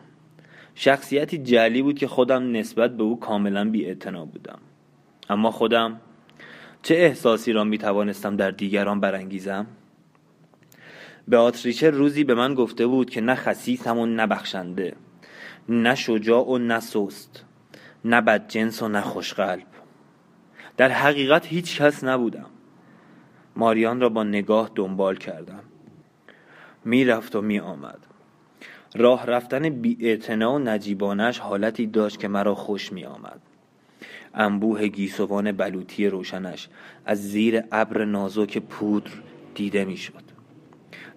شخصیتی 0.75 1.39
جلی 1.39 1.83
بود 1.83 1.99
که 1.99 2.09
خودم 2.09 2.53
نسبت 2.53 2.97
به 2.97 3.03
او 3.03 3.21
کاملا 3.21 3.71
بی 3.71 3.95
بودم. 3.95 4.59
اما 5.31 5.51
خودم 5.51 6.01
چه 6.83 6.95
احساسی 6.95 7.53
را 7.53 7.65
می 7.65 7.79
توانستم 7.79 8.37
در 8.37 8.51
دیگران 8.51 9.01
برانگیزم؟ 9.01 9.67
آتریچه 11.33 11.91
روزی 11.91 12.25
به 12.25 12.35
من 12.35 12.55
گفته 12.55 12.87
بود 12.87 13.11
که 13.11 13.21
نه 13.21 13.35
خسیسم 13.35 13.99
و 13.99 14.07
نه 14.07 14.27
بخشنده 14.27 14.97
نه 15.69 15.95
شجاع 15.95 16.49
و 16.49 16.59
نه 16.59 16.81
سست 16.81 17.45
نه 18.05 18.21
بدجنس 18.21 18.83
و 18.83 18.89
نه 18.89 19.01
خوشقلب. 19.01 19.67
در 20.77 20.89
حقیقت 20.89 21.47
هیچ 21.47 21.81
کس 21.81 22.05
نبودم. 22.05 22.51
ماریان 23.57 24.01
را 24.01 24.09
با 24.09 24.25
نگاه 24.25 24.71
دنبال 24.75 25.17
کردم. 25.17 25.63
می‌رفت 26.85 27.37
و 27.37 27.41
می 27.41 27.61
آمد 27.61 28.07
راه 28.97 29.27
رفتن 29.27 29.69
بی 29.69 30.19
و 30.31 30.59
نجیبانش 30.59 31.39
حالتی 31.39 31.87
داشت 31.87 32.19
که 32.19 32.29
مرا 32.29 32.55
خوش 32.55 32.93
می 32.93 33.05
آمد 33.05 33.41
انبوه 34.35 34.87
گیسوان 34.89 35.53
بلوطی 35.53 36.09
روشنش 36.09 36.69
از 37.07 37.31
زیر 37.31 37.63
ابر 37.73 38.05
نازک 38.05 38.59
پودر 38.59 39.11
دیده 39.55 39.85
می‌شد. 39.85 40.23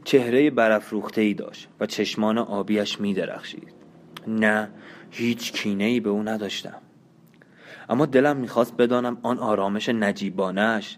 چهره 0.03 0.49
برافروخته 0.49 1.21
ای 1.21 1.33
داشت 1.33 1.67
و 1.79 1.85
چشمان 1.85 2.37
آبیش 2.37 2.99
می 2.99 3.13
درخشید. 3.13 3.73
نه 4.27 4.69
هیچ 5.11 5.51
کینه 5.51 5.83
ای 5.83 5.99
به 5.99 6.09
او 6.09 6.23
نداشتم 6.23 6.81
اما 7.89 8.05
دلم 8.05 8.37
می‌خواست 8.37 8.77
بدانم 8.77 9.17
آن 9.23 9.39
آرامش 9.39 9.89
نجیبانش 9.89 10.97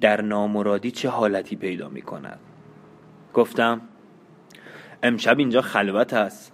در 0.00 0.20
نامرادی 0.20 0.90
چه 0.90 1.08
حالتی 1.08 1.56
پیدا 1.56 1.88
می 1.88 2.02
کند 2.02 2.38
گفتم 3.34 3.80
امشب 5.02 5.38
اینجا 5.38 5.60
خلوت 5.60 6.12
است 6.14 6.52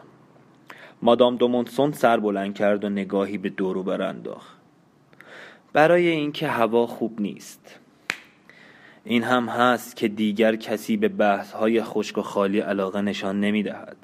مادام 1.02 1.36
دومونسون 1.36 1.92
سر 1.92 2.20
بلند 2.20 2.54
کرد 2.54 2.84
و 2.84 2.88
نگاهی 2.88 3.38
به 3.38 3.48
دورو 3.48 3.82
برانداخت 3.82 4.56
برای 5.72 6.08
اینکه 6.08 6.48
هوا 6.48 6.86
خوب 6.86 7.20
نیست. 7.20 7.78
این 9.04 9.22
هم 9.22 9.48
هست 9.48 9.96
که 9.96 10.08
دیگر 10.08 10.56
کسی 10.56 10.96
به 10.96 11.08
بحث 11.08 11.52
های 11.52 11.82
خشک 11.82 12.18
و 12.18 12.22
خالی 12.22 12.60
علاقه 12.60 13.00
نشان 13.00 13.40
نمی 13.40 13.62
دهد 13.62 13.96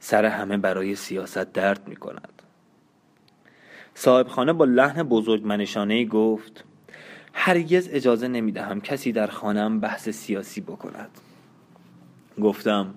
سر 0.00 0.24
همه 0.24 0.56
برای 0.56 0.94
سیاست 0.94 1.52
درد 1.52 1.88
می 1.88 1.96
کند 1.96 2.42
صاحب 3.94 4.28
خانه 4.28 4.52
با 4.52 4.64
لحن 4.64 5.02
بزرگ 5.02 5.46
منشانه 5.46 6.04
گفت 6.04 6.64
هرگز 7.32 7.88
اجازه 7.92 8.28
نمی 8.28 8.52
دهم 8.52 8.80
کسی 8.80 9.12
در 9.12 9.26
خانم 9.26 9.80
بحث 9.80 10.08
سیاسی 10.08 10.60
بکند. 10.60 11.10
گفتم 12.42 12.94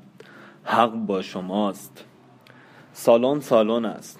حق 0.72 0.92
با 0.92 1.22
شماست 1.22 2.06
سالن 2.94 3.40
سالن 3.40 3.86
است 3.86 4.20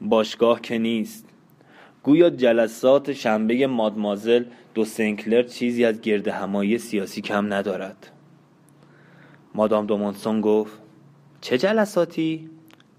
باشگاه 0.00 0.60
که 0.60 0.78
نیست 0.78 1.28
گویا 2.02 2.30
جلسات 2.30 3.12
شنبه 3.12 3.66
مادمازل 3.66 4.44
دو 4.74 4.84
سنکلر 4.84 5.42
چیزی 5.42 5.84
از 5.84 6.00
گرد 6.00 6.28
همایی 6.28 6.78
سیاسی 6.78 7.20
کم 7.20 7.52
ندارد 7.52 8.10
مادام 9.54 9.86
دومونسون 9.86 10.40
گفت 10.40 10.78
چه 11.40 11.58
جلساتی؟ 11.58 12.50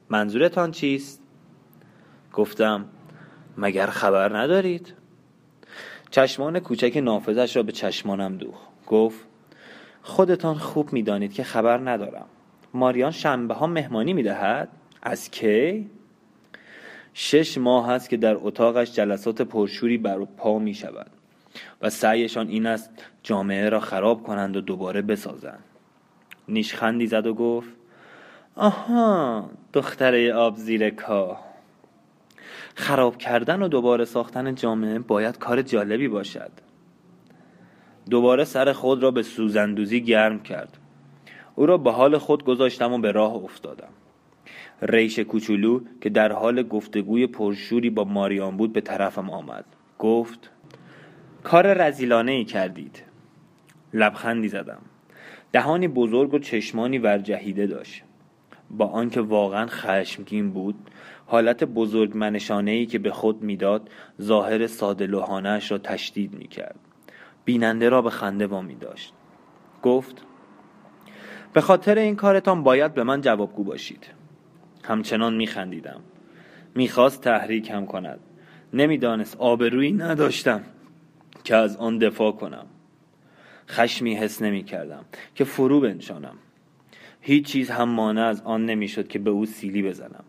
منظورتان 0.10 0.72
چیست؟ 0.72 1.22
گفتم 2.34 2.86
مگر 3.58 3.88
خبر 3.88 4.38
ندارید؟ 4.38 4.94
چشمان 6.10 6.60
کوچک 6.60 6.98
نافذش 7.04 7.56
را 7.56 7.64
به 7.64 7.72
چشمانم 7.72 8.38
دوخ 8.38 8.58
گفت 8.88 9.20
خودتان 10.02 10.56
خوب 10.56 10.94
می‌دانید 10.94 11.34
که 11.34 11.44
خبر 11.44 11.78
ندارم 11.78 12.26
ماریان 12.74 13.12
شنبه 13.12 13.54
ها 13.54 13.68
مهمانی 13.68 14.14
می‌دهد؟ 14.14 14.70
از 15.02 15.32
کی؟ 15.32 15.90
شش 17.14 17.58
ماه 17.58 17.90
است 17.90 18.10
که 18.10 18.18
در 18.18 18.38
اتاقش 18.40 18.92
جلسات 18.92 19.42
پرشوری 19.42 19.98
بر 19.98 20.26
پا 20.26 20.60
می 20.60 20.74
شود 20.74 21.12
و 21.82 21.90
سعیشان 21.90 22.48
این 22.48 22.66
است 22.66 22.90
جامعه 23.24 23.70
را 23.70 23.80
خراب 23.80 24.24
کنند 24.24 24.56
و 24.56 24.62
دوباره 24.62 25.02
بسازند 25.02 25.64
نیشخندی 26.48 27.08
زد 27.08 27.28
و 27.28 27.34
گفت 27.34 27.70
آها 28.56 29.50
دختره 29.74 30.34
آب 30.34 30.56
زیر 30.56 30.90
کا 30.90 31.38
خراب 32.76 33.18
کردن 33.18 33.62
و 33.62 33.68
دوباره 33.68 34.06
ساختن 34.06 34.56
جامعه 34.56 35.00
باید 35.00 35.38
کار 35.38 35.62
جالبی 35.62 36.08
باشد 36.08 36.52
دوباره 38.10 38.44
سر 38.44 38.74
خود 38.74 39.04
را 39.04 39.12
به 39.12 39.24
سوزندوزی 39.24 40.02
گرم 40.02 40.40
کرد 40.40 40.78
او 41.62 41.68
را 41.68 41.78
به 41.78 41.92
حال 41.92 42.18
خود 42.18 42.44
گذاشتم 42.44 42.94
و 42.94 42.98
به 42.98 43.12
راه 43.12 43.36
افتادم. 43.36 43.90
ریش 44.82 45.20
کوچولو 45.20 45.80
که 46.02 46.10
در 46.10 46.32
حال 46.32 46.64
گفتگوی 46.64 47.28
پرشوری 47.28 47.90
با 47.90 48.04
ماریان 48.04 48.58
بود 48.58 48.74
به 48.74 48.82
طرفم 48.82 49.30
آمد. 49.30 49.66
گفت 50.00 50.52
کار 51.44 51.74
رزیلانه 51.74 52.32
ای 52.32 52.46
کردید. 52.46 53.04
لبخندی 53.94 54.48
زدم. 54.48 54.82
دهانی 55.52 55.88
بزرگ 55.88 56.34
و 56.34 56.40
چشمانی 56.40 56.98
ورجهیده 56.98 57.68
داشت. 57.68 58.04
با 58.72 58.86
آنکه 58.86 59.22
واقعا 59.22 59.68
خشمگین 59.68 60.52
بود 60.52 60.76
حالت 61.26 61.64
بزرگ 61.64 62.16
ای 62.72 62.86
که 62.86 63.00
به 63.00 63.12
خود 63.12 63.44
می‌داد 63.44 63.90
ظاهر 64.22 64.68
ساده 64.68 65.06
را 65.72 65.78
تشدید 65.78 66.34
می 66.34 66.48
کرد 66.48 66.80
بیننده 67.46 67.90
را 67.90 68.02
به 68.02 68.10
خنده 68.10 68.48
وامی 68.48 68.76
داشت 68.76 69.14
گفت 69.84 70.26
به 71.54 71.62
خاطر 71.62 71.98
این 71.98 72.16
کارتان 72.16 72.64
باید 72.64 72.94
به 72.94 73.04
من 73.04 73.22
جوابگو 73.22 73.64
باشید. 73.64 74.08
همچنان 74.84 75.36
میخندیدم. 75.36 76.02
می‌خواست 76.76 77.22
تحریکم 77.22 77.86
کند. 77.86 78.20
نمی‌دانست 78.74 79.36
آبرویی 79.38 79.92
نداشتم 79.92 80.64
که 81.44 81.56
از 81.56 81.78
آن 81.78 81.98
دفاع 81.98 82.32
کنم. 82.32 82.66
خشمی 83.70 84.16
حس 84.16 84.42
نمی 84.42 84.64
کردم 84.64 85.06
که 85.36 85.44
فرو 85.44 85.80
بنشانم. 85.80 86.36
هیچ 87.22 87.46
چیز 87.46 87.70
هم 87.70 87.90
مانع 87.90 88.22
از 88.22 88.42
آن 88.42 88.66
نمی‌شد 88.66 89.08
که 89.08 89.20
به 89.20 89.30
او 89.30 89.46
سیلی 89.46 89.84
بزنم. 89.84 90.24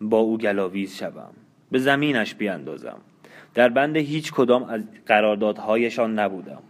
با 0.00 0.18
او 0.18 0.38
گلاویز 0.38 0.96
شوم. 0.96 1.30
به 1.70 1.78
زمینش 1.78 2.34
بیاندازم. 2.34 2.98
در 3.54 3.68
بند 3.68 3.96
هیچ 3.96 4.32
کدام 4.32 4.64
از 4.64 4.82
قراردادهایشان 5.06 6.18
نبودم. 6.18 6.62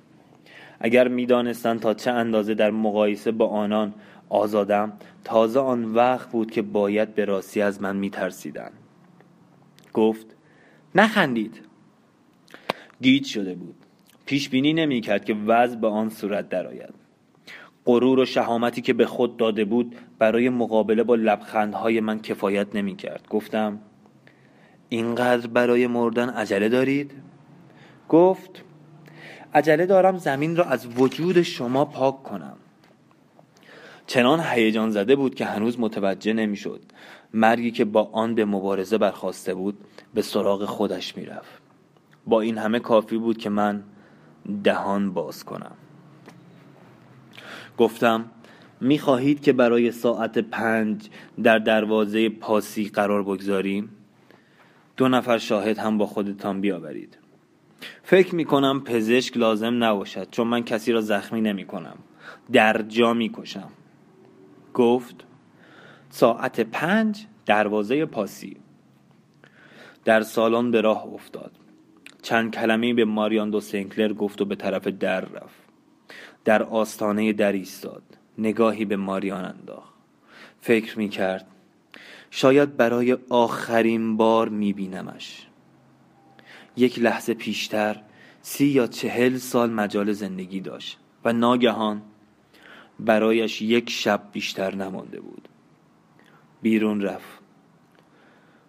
اگر 0.81 1.09
می‌دانستند 1.09 1.81
تا 1.81 1.95
چه 1.95 2.11
اندازه 2.11 2.55
در 2.55 2.71
مقایسه 2.71 3.33
با 3.33 3.49
آنان 3.49 3.95
آزادم 4.29 4.93
تازه 5.25 5.61
آن 5.61 5.85
وقت 5.85 6.31
بود 6.31 6.51
که 6.51 6.63
باید 6.63 7.15
به 7.15 7.25
راستی 7.25 7.63
از 7.63 7.83
من 7.83 7.97
میترسیدن 7.97 8.71
گفت 9.93 10.27
نخندید. 10.95 11.61
گیج 13.01 13.27
شده 13.27 13.55
بود. 13.55 13.75
پیش 14.27 14.49
بینی 14.49 14.73
نمی 14.73 15.01
کرد 15.01 15.25
که 15.25 15.35
وضع 15.35 15.77
به 15.77 15.89
آن 15.89 16.09
صورت 16.09 16.49
درآید. 16.49 16.95
غرور 17.87 18.19
و 18.19 18.25
شهامتی 18.25 18.83
که 18.83 18.93
به 18.93 19.07
خود 19.07 19.37
داده 19.37 19.65
بود 19.65 19.97
برای 20.19 20.49
مقابله 20.49 21.03
با 21.03 21.15
لبخندهای 21.15 22.01
من 22.01 22.21
کفایت 22.21 22.77
نمی 22.77 22.97
کرد 22.97 23.27
گفتم 23.31 23.79
اینقدر 24.89 25.47
برای 25.47 25.87
مردن 25.87 26.29
عجله 26.29 26.69
دارید؟ 26.69 27.13
گفت 28.09 28.65
عجله 29.55 29.87
دارم 29.87 30.19
زمین 30.19 30.57
را 30.57 30.65
از 30.65 30.87
وجود 30.99 31.43
شما 31.43 31.85
پاک 31.85 32.23
کنم. 32.23 32.57
چنان 34.07 34.41
هیجان 34.41 34.91
زده 34.91 35.17
بود 35.17 35.35
که 35.35 35.45
هنوز 35.45 35.81
متوجه 35.81 36.33
نمی‌شد. 36.33 36.81
مرگی 37.35 37.71
که 37.71 37.85
با 37.85 38.11
آن 38.13 38.35
به 38.35 38.45
مبارزه 38.45 38.99
برخواسته 38.99 39.55
بود 39.55 39.79
به 40.15 40.23
سراغ 40.23 40.65
خودش 40.65 41.17
می‌رفت. 41.17 41.63
با 42.27 42.41
این 42.41 42.59
همه 42.59 42.79
کافی 42.79 43.19
بود 43.19 43.39
که 43.39 43.51
من 43.51 43.83
دهان 44.65 45.13
باز 45.13 45.45
کنم. 45.45 45.77
گفتم 47.79 48.25
می‌خواهید 48.81 49.43
که 49.43 49.53
برای 49.53 49.93
ساعت 49.93 50.39
پنج 50.39 51.09
در 51.43 51.59
دروازه 51.59 52.29
پاسی 52.29 52.89
قرار 52.89 53.23
بگذاریم؟ 53.23 53.91
دو 54.97 55.09
نفر 55.09 55.39
شاهد 55.39 55.79
هم 55.79 55.99
با 55.99 56.07
خودتان 56.07 56.61
بیاورید. 56.61 57.19
فکر 58.03 58.35
می 58.35 58.45
کنم 58.45 58.81
پزشک 58.81 59.37
لازم 59.37 59.85
نباشد 59.85 60.31
چون 60.31 60.47
من 60.47 60.65
کسی 60.65 60.93
را 60.93 61.01
زخمی 61.01 61.41
نمی 61.41 61.65
کنم 61.65 61.97
در 62.53 62.83
جا 62.83 63.15
می 63.15 63.31
کشم 63.35 63.69
گفت 64.75 65.25
ساعت 66.11 66.61
پنج 66.61 67.27
دروازه 67.47 68.07
پاسی. 68.07 68.57
در 70.05 70.23
سالن 70.23 70.71
به 70.71 70.81
راه 70.81 71.07
افتاد. 71.07 71.53
چند 72.23 72.55
کلمه 72.55 72.95
به 72.95 73.05
ماریان 73.05 73.51
دو 73.51 73.61
سنکلر 73.61 74.13
گفت 74.13 74.43
و 74.43 74.45
به 74.45 74.57
طرف 74.57 74.87
در 74.87 75.21
رفت. 75.21 75.61
در 76.45 76.63
آستانه 76.63 77.33
در 77.33 77.53
ایستاد. 77.53 78.03
نگاهی 78.39 78.85
به 78.85 78.97
ماریان 78.97 79.45
انداخت. 79.45 79.95
فکر 80.61 80.99
می 80.99 81.09
کرد 81.09 81.47
شاید 82.31 82.77
برای 82.77 83.17
آخرین 83.29 84.17
بار 84.17 84.49
می 84.49 84.73
بینمش 84.73 85.46
یک 86.77 86.99
لحظه 86.99 87.35
پیشتر 87.35 88.03
سی 88.43 88.67
یا 88.67 88.87
چهل 88.87 89.37
سال 89.37 89.71
مجال 89.71 90.13
زندگی 90.13 90.61
داشت 90.61 90.99
و 91.25 91.33
ناگهان 91.33 92.03
برایش 93.01 93.63
یک 93.63 93.91
شب 93.91 94.23
بیشتر 94.33 94.75
نمانده 94.75 95.21
بود. 95.21 95.49
بیرون 96.63 97.03
رفت. 97.03 97.39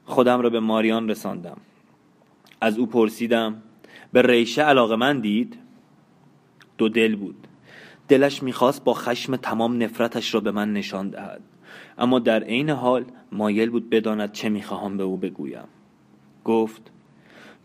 خودم 0.05 0.41
را 0.41 0.49
به 0.49 0.59
ماریان 0.59 1.09
رساندم. 1.09 1.57
از 2.61 2.77
او 2.77 2.87
پرسیدم 2.87 3.61
به 4.13 4.21
ریشه 4.21 4.61
علاقه 4.61 4.95
من 4.95 5.19
دید؟ 5.19 5.57
دو 6.77 6.89
دل 6.89 7.15
بود. 7.15 7.47
دلش 8.07 8.43
می‌خواست 8.43 8.83
با 8.83 8.93
خشم 8.93 9.35
تمام 9.35 9.83
نفرتش 9.83 10.33
را 10.33 10.39
به 10.39 10.51
من 10.51 10.73
نشان 10.73 11.09
دهد. 11.09 11.41
اما 11.97 12.19
در 12.19 12.43
عین 12.43 12.69
حال 12.69 13.05
مایل 13.31 13.69
بود 13.69 13.89
بداند 13.89 14.31
چه 14.31 14.49
می‌خواهم 14.49 14.97
به 14.97 15.03
او 15.03 15.17
بگویم. 15.17 15.67
گفت 16.43 16.91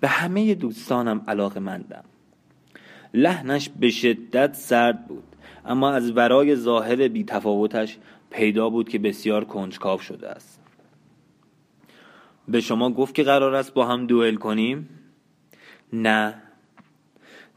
به 0.02 0.08
همه 0.08 0.54
دوستانم 0.54 1.24
علاقه 1.28 1.60
مندم 1.60 2.04
لحنش 3.14 3.68
به 3.68 3.90
شدت 3.90 4.54
سرد 4.54 5.06
بود 5.06 5.24
اما 5.66 5.90
از 5.90 6.16
ورای 6.16 6.56
ظاهر 6.56 7.08
بی 7.08 7.24
تفاوتش 7.24 7.98
پیدا 8.30 8.70
بود 8.70 8.88
که 8.88 8.98
بسیار 8.98 9.44
کنجکاو 9.44 10.00
شده 10.00 10.28
است. 10.28 10.60
به 12.48 12.60
شما 12.60 12.90
گفت 12.90 13.14
که 13.14 13.22
قرار 13.22 13.54
است 13.54 13.74
با 13.74 13.86
هم 13.86 14.06
دوئل 14.06 14.34
کنیم؟ 14.34 14.88
نه. 15.92 16.34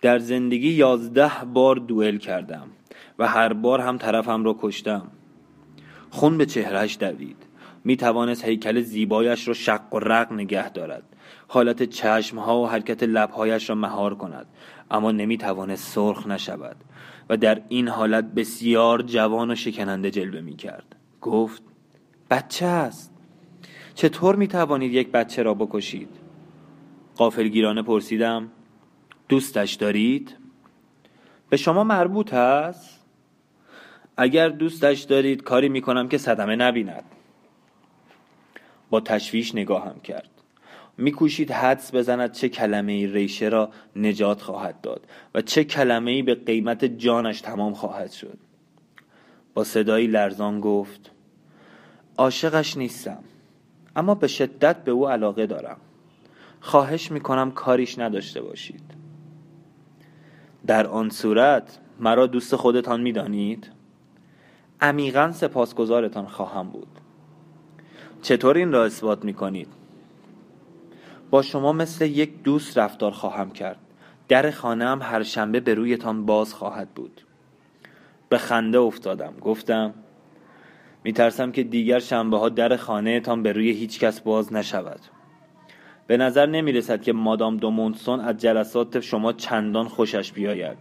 در 0.01 0.19
زندگی 0.19 0.69
یازده 0.69 1.31
بار 1.53 1.75
دوئل 1.75 2.17
کردم 2.17 2.67
و 3.19 3.27
هر 3.27 3.53
بار 3.53 3.81
هم 3.81 3.97
طرفم 3.97 4.43
را 4.43 4.55
کشتم. 4.59 5.11
خون 6.09 6.37
به 6.37 6.45
چهرهش 6.45 6.97
دوید. 6.99 7.37
می 7.83 7.97
توانست 7.97 8.45
هیکل 8.45 8.81
زیبایش 8.81 9.47
را 9.47 9.53
شق 9.53 9.93
و 9.93 9.99
رق 9.99 10.33
نگه 10.33 10.69
دارد. 10.69 11.14
حالت 11.55 11.83
چشمها 11.83 12.61
و 12.61 12.67
حرکت 12.67 13.03
لبهایش 13.03 13.69
را 13.69 13.75
مهار 13.75 14.15
کند 14.15 14.45
اما 14.91 15.11
نمی 15.11 15.37
توانست 15.37 15.93
سرخ 15.93 16.27
نشود 16.27 16.75
و 17.29 17.37
در 17.37 17.61
این 17.69 17.87
حالت 17.87 18.23
بسیار 18.23 19.01
جوان 19.01 19.51
و 19.51 19.55
شکننده 19.55 20.11
جلوه 20.11 20.41
می 20.41 20.55
کرد 20.55 20.95
گفت 21.21 21.63
بچه 22.29 22.65
است. 22.65 23.13
چطور 23.93 24.35
می 24.35 24.47
توانید 24.47 24.93
یک 24.93 25.11
بچه 25.11 25.43
را 25.43 25.53
بکشید؟ 25.53 26.09
قافلگیرانه 27.15 27.81
پرسیدم 27.81 28.51
دوستش 29.29 29.73
دارید؟ 29.73 30.35
به 31.49 31.57
شما 31.57 31.83
مربوط 31.83 32.33
است. 32.33 33.05
اگر 34.17 34.49
دوستش 34.49 35.01
دارید 35.01 35.43
کاری 35.43 35.69
می 35.69 35.81
کنم 35.81 36.07
که 36.07 36.17
صدمه 36.17 36.55
نبیند. 36.55 37.03
با 38.89 38.99
تشویش 38.99 39.55
نگاهم 39.55 39.99
کرد. 39.99 40.34
میکوشید 40.97 41.51
حدس 41.51 41.95
بزند 41.95 42.31
چه 42.31 42.49
کلمه 42.49 43.13
ریشه 43.13 43.49
را 43.49 43.69
نجات 43.95 44.41
خواهد 44.41 44.81
داد 44.81 45.07
و 45.33 45.41
چه 45.41 45.63
کلمه 45.63 46.11
ای 46.11 46.21
به 46.21 46.35
قیمت 46.35 46.85
جانش 46.85 47.41
تمام 47.41 47.73
خواهد 47.73 48.11
شد. 48.11 48.37
با 49.53 49.63
صدایی 49.63 50.07
لرزان 50.07 50.59
گفت 50.59 51.11
عاشقش 52.17 52.77
نیستم 52.77 53.23
اما 53.95 54.15
به 54.15 54.27
شدت 54.27 54.83
به 54.83 54.91
او 54.91 55.09
علاقه 55.09 55.45
دارم. 55.45 55.77
خواهش 56.59 57.11
می‌کنم 57.11 57.51
کاریش 57.51 57.99
نداشته 57.99 58.41
باشید. 58.41 58.83
در 60.67 60.87
آن 60.87 61.09
صورت 61.09 61.79
مرا 61.99 62.27
دوست 62.27 62.55
خودتان 62.55 63.01
می‌دانید؟ 63.01 63.71
عمیقا 64.81 65.31
سپاسگزارتان 65.31 66.25
خواهم 66.25 66.69
بود. 66.69 66.87
چطور 68.21 68.57
این 68.57 68.71
را 68.71 68.85
اثبات 68.85 69.25
می‌کنید؟ 69.25 69.67
با 71.35 71.41
شما 71.41 71.73
مثل 71.73 72.05
یک 72.05 72.43
دوست 72.43 72.77
رفتار 72.77 73.11
خواهم 73.11 73.51
کرد. 73.51 73.77
در 74.27 74.51
خانه 74.51 74.85
هم 74.85 75.01
هر 75.01 75.23
شنبه 75.23 75.59
به 75.59 75.73
رویتان 75.73 76.25
باز 76.25 76.53
خواهد 76.53 76.89
بود. 76.89 77.21
به 78.29 78.37
خنده 78.37 78.79
افتادم. 78.79 79.33
گفتم 79.41 79.93
میترسم 81.03 81.51
که 81.51 81.63
دیگر 81.63 81.99
شنبه 81.99 82.37
ها 82.37 82.49
در 82.49 82.77
خانه 82.77 83.19
تان 83.19 83.43
به 83.43 83.51
روی 83.51 83.71
هیچ 83.71 83.99
کس 83.99 84.21
باز 84.21 84.53
نشود. 84.53 84.99
به 86.07 86.17
نظر 86.17 86.45
نمی 86.45 86.71
رسد 86.71 87.01
که 87.01 87.13
مادام 87.13 87.57
دومونسون 87.57 88.19
از 88.19 88.37
جلسات 88.37 88.99
شما 88.99 89.33
چندان 89.33 89.87
خوشش 89.87 90.31
بیاید. 90.31 90.77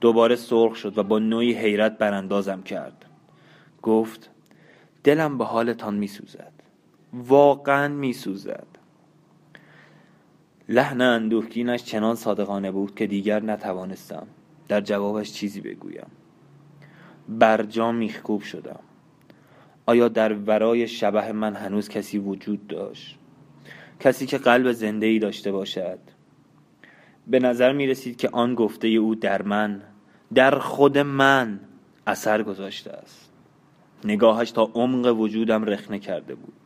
دوباره 0.00 0.36
سرخ 0.36 0.74
شد 0.74 0.98
و 0.98 1.02
با 1.02 1.18
نوعی 1.18 1.52
حیرت 1.52 1.98
براندازم 1.98 2.62
کرد. 2.62 3.04
گفت 3.82 4.30
دلم 5.04 5.38
به 5.38 5.44
حالتان 5.44 5.94
می 5.94 6.06
سوزد 6.06 6.52
واقعا 7.12 7.88
می 7.88 8.12
سوزد 8.12 8.75
لحن 10.68 11.00
اندوهگینش 11.00 11.84
چنان 11.84 12.14
صادقانه 12.14 12.70
بود 12.70 12.94
که 12.94 13.06
دیگر 13.06 13.42
نتوانستم 13.42 14.26
در 14.68 14.80
جوابش 14.80 15.32
چیزی 15.32 15.60
بگویم. 15.60 16.06
برجا 17.28 17.92
میخکوب 17.92 18.42
شدم. 18.42 18.80
آیا 19.86 20.08
در 20.08 20.32
ورای 20.32 20.88
شبه 20.88 21.32
من 21.32 21.54
هنوز 21.54 21.88
کسی 21.88 22.18
وجود 22.18 22.66
داشت؟ 22.66 23.18
کسی 24.00 24.26
که 24.26 24.38
قلب 24.38 24.72
زنده 24.72 25.06
ای 25.06 25.18
داشته 25.18 25.52
باشد؟ 25.52 25.98
به 27.26 27.38
نظر 27.38 27.72
می 27.72 27.86
رسید 27.86 28.16
که 28.16 28.28
آن 28.28 28.54
گفته 28.54 28.88
او 28.88 29.14
در 29.14 29.42
من 29.42 29.82
در 30.34 30.58
خود 30.58 30.98
من 30.98 31.60
اثر 32.06 32.42
گذاشته 32.42 32.90
است. 32.90 33.32
نگاهش 34.04 34.50
تا 34.50 34.70
عمق 34.74 35.20
وجودم 35.20 35.64
رخنه 35.64 35.98
کرده 35.98 36.34
بود. 36.34 36.65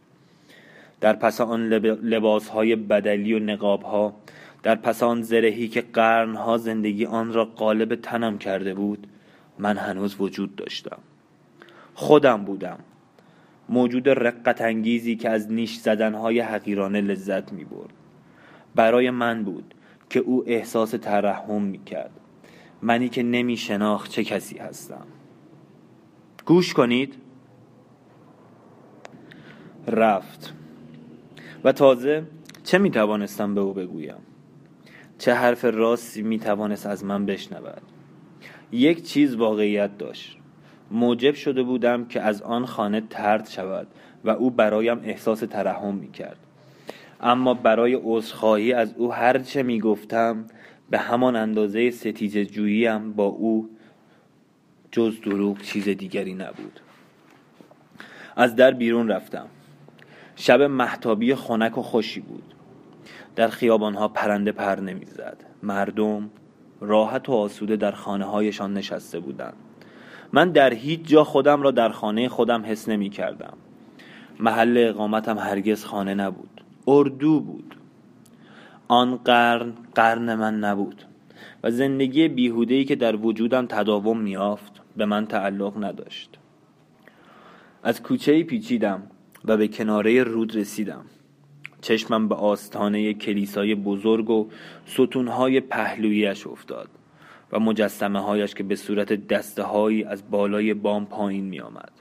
در 1.00 1.12
پس 1.12 1.40
آن 1.40 1.68
لباس 2.02 2.48
های 2.48 2.76
بدلی 2.76 3.34
و 3.34 3.38
نقاب 3.38 3.82
ها 3.82 4.14
در 4.62 4.74
پس 4.74 5.02
آن 5.02 5.22
زرهی 5.22 5.68
که 5.68 5.80
قرنها 5.80 6.56
زندگی 6.56 7.06
آن 7.06 7.32
را 7.32 7.44
قالب 7.44 7.94
تنم 7.94 8.38
کرده 8.38 8.74
بود 8.74 9.06
من 9.58 9.76
هنوز 9.76 10.16
وجود 10.18 10.56
داشتم. 10.56 10.98
خودم 11.94 12.44
بودم. 12.44 12.78
موجود 13.68 14.08
رقت 14.08 14.60
انگیزی 14.60 15.16
که 15.16 15.30
از 15.30 15.52
نیش 15.52 15.76
زدنهای 15.76 16.40
حقیرانه 16.40 17.00
لذت 17.00 17.52
می 17.52 17.64
برد 17.64 17.92
برای 18.74 19.10
من 19.10 19.44
بود 19.44 19.74
که 20.10 20.20
او 20.20 20.44
احساس 20.46 20.90
ترحم 20.90 21.62
می 21.62 21.84
کرد 21.84 22.10
منی 22.82 23.08
که 23.08 23.22
نمی 23.22 23.56
شناخت 23.56 24.10
چه 24.10 24.24
کسی 24.24 24.58
هستم. 24.58 25.06
گوش 26.46 26.74
کنید. 26.74 27.14
رفت. 29.86 30.54
و 31.64 31.72
تازه 31.72 32.22
چه 32.64 32.78
می 32.78 32.90
توانستم 32.90 33.54
به 33.54 33.60
او 33.60 33.72
بگویم؟ 33.72 34.18
چه 35.18 35.34
حرف 35.34 35.64
راستی 35.64 36.22
می 36.22 36.38
توانست 36.38 36.86
از 36.86 37.04
من 37.04 37.26
بشنود؟ 37.26 37.82
یک 38.72 39.02
چیز 39.02 39.34
واقعیت 39.34 39.98
داشت. 39.98 40.36
موجب 40.90 41.34
شده 41.34 41.62
بودم 41.62 42.04
که 42.04 42.20
از 42.20 42.42
آن 42.42 42.66
خانه 42.66 43.00
ترد 43.00 43.48
شود 43.48 43.86
و 44.24 44.30
او 44.30 44.50
برایم 44.50 45.00
احساس 45.04 45.40
ترحم 45.40 45.94
می 45.94 46.10
کرد 46.10 46.36
اما 47.20 47.54
برای 47.54 48.00
عذرخواهی 48.02 48.72
از 48.72 48.94
او 48.96 49.12
هرچه 49.12 49.62
می‌گفتم 49.62 50.44
به 50.90 50.98
همان 50.98 51.36
اندازه 51.36 51.90
ستیز 51.90 52.38
جوییم 52.38 53.12
با 53.12 53.24
او 53.24 53.70
جز 54.92 55.20
دروغ 55.20 55.62
چیز 55.62 55.88
دیگری 55.88 56.34
نبود. 56.34 56.80
از 58.36 58.56
در 58.56 58.70
بیرون 58.70 59.08
رفتم. 59.08 59.46
شب 60.40 60.62
محتابی 60.62 61.34
خنک 61.34 61.78
و 61.78 61.82
خوشی 61.82 62.20
بود. 62.20 62.54
در 63.36 63.48
خیابانها 63.48 64.08
پرنده 64.08 64.52
پر 64.52 64.80
نمی‌زد. 64.80 65.44
مردم 65.62 66.30
راحت 66.80 67.28
و 67.28 67.32
آسوده 67.32 67.76
در 67.76 67.90
خانه 67.90 68.24
هایشان 68.24 68.74
نشسته 68.74 69.20
بودند. 69.20 69.56
من 70.32 70.50
در 70.50 70.74
هیچ 70.74 71.00
جا 71.02 71.24
خودم 71.24 71.62
را 71.62 71.70
در 71.70 71.88
خانه 71.88 72.28
خودم 72.28 72.62
حس 72.66 72.88
نمی 72.88 73.10
کردم 73.10 73.52
محل 74.38 74.86
اقامتم 74.88 75.38
هرگز 75.38 75.84
خانه 75.84 76.14
نبود. 76.14 76.64
اردو 76.88 77.40
بود. 77.40 77.76
آن 78.88 79.16
قرن 79.16 79.72
قرن 79.94 80.34
من 80.34 80.58
نبود 80.58 81.04
و 81.62 81.70
زندگی 81.70 82.28
بیهودهی 82.28 82.84
که 82.84 82.96
در 82.96 83.16
وجودم 83.16 83.66
تداوم 83.66 84.20
میافت 84.20 84.72
به 84.96 85.06
من 85.06 85.26
تعلق 85.26 85.84
نداشت. 85.84 86.38
از 87.82 88.02
کوچه 88.02 88.42
پیچیدم. 88.42 89.02
و 89.44 89.56
به 89.56 89.68
کناره 89.68 90.22
رود 90.22 90.56
رسیدم. 90.56 91.04
چشمم 91.80 92.28
به 92.28 92.34
آستانه 92.34 93.14
کلیسای 93.14 93.74
بزرگ 93.74 94.30
و 94.30 94.48
ستونهای 94.86 95.60
پهلویش 95.60 96.46
افتاد 96.46 96.88
و 97.52 97.60
مجسمه 97.60 98.20
هایش 98.20 98.54
که 98.54 98.62
به 98.62 98.76
صورت 98.76 99.12
دسته 99.12 99.62
هایی 99.62 100.04
از 100.04 100.30
بالای 100.30 100.74
بام 100.74 101.06
پایین 101.06 101.44
می 101.44 101.60
آمد. 101.60 101.92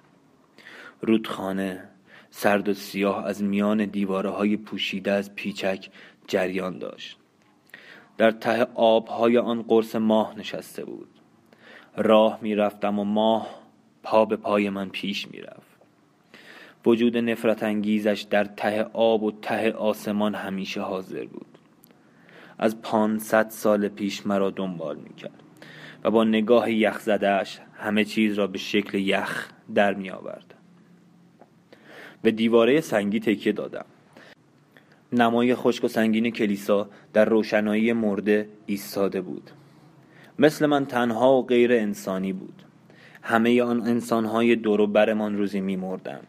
رودخانه 1.01 1.83
سرد 2.29 2.69
و 2.69 2.73
سیاه 2.73 3.25
از 3.25 3.43
میان 3.43 3.85
دیواره 3.85 4.29
های 4.29 4.57
پوشیده 4.57 5.11
از 5.11 5.35
پیچک 5.35 5.89
جریان 6.27 6.77
داشت. 6.77 7.17
در 8.17 8.31
ته 8.31 8.67
آبهای 8.75 9.37
آن 9.37 9.61
قرص 9.61 9.95
ماه 9.95 10.39
نشسته 10.39 10.85
بود. 10.85 11.09
راه 11.97 12.39
می‌رفتم 12.41 12.99
و 12.99 13.03
ماه 13.03 13.47
پا 14.03 14.25
به 14.25 14.35
پای 14.35 14.69
من 14.69 14.89
پیش 14.89 15.27
می‌رفت. 15.31 15.68
وجود 16.85 17.17
نفرت 17.17 17.63
انگیزش 17.63 18.25
در 18.29 18.45
ته 18.45 18.83
آب 18.93 19.23
و 19.23 19.31
ته 19.31 19.71
آسمان 19.71 20.35
همیشه 20.35 20.81
حاضر 20.81 21.25
بود. 21.25 21.57
از 22.57 22.81
پانصد 22.81 23.49
سال 23.49 23.87
پیش 23.87 24.25
مرا 24.25 24.49
دنبال 24.49 24.97
می‌کرد 24.97 25.43
و 26.03 26.11
با 26.11 26.23
نگاه 26.23 26.71
یخ 26.71 26.99
زدهش 26.99 27.59
همه 27.73 28.05
چیز 28.05 28.33
را 28.33 28.47
به 28.47 28.57
شکل 28.57 28.97
یخ 28.97 29.49
در 29.75 29.93
می 29.93 30.09
آورد. 30.09 30.53
به 32.21 32.31
دیواره 32.31 32.81
سنگی 32.81 33.19
تکیه 33.19 33.53
دادم. 33.53 33.85
نمای 35.13 35.55
خشک 35.55 35.83
و 35.83 35.87
سنگین 35.87 36.29
کلیسا 36.29 36.89
در 37.13 37.25
روشنایی 37.25 37.93
مرده 37.93 38.49
ایستاده 38.65 39.21
بود. 39.21 39.51
مثل 40.39 40.65
من 40.65 40.85
تنها 40.85 41.33
و 41.33 41.45
غیر 41.45 41.73
انسانی 41.73 42.33
بود. 42.33 42.63
همه 43.21 43.63
آن 43.63 43.81
انسانهای 43.81 44.55
دور 44.55 44.81
و 44.81 44.87
برمان 44.87 45.37
روزی 45.37 45.61
میمردند. 45.61 46.27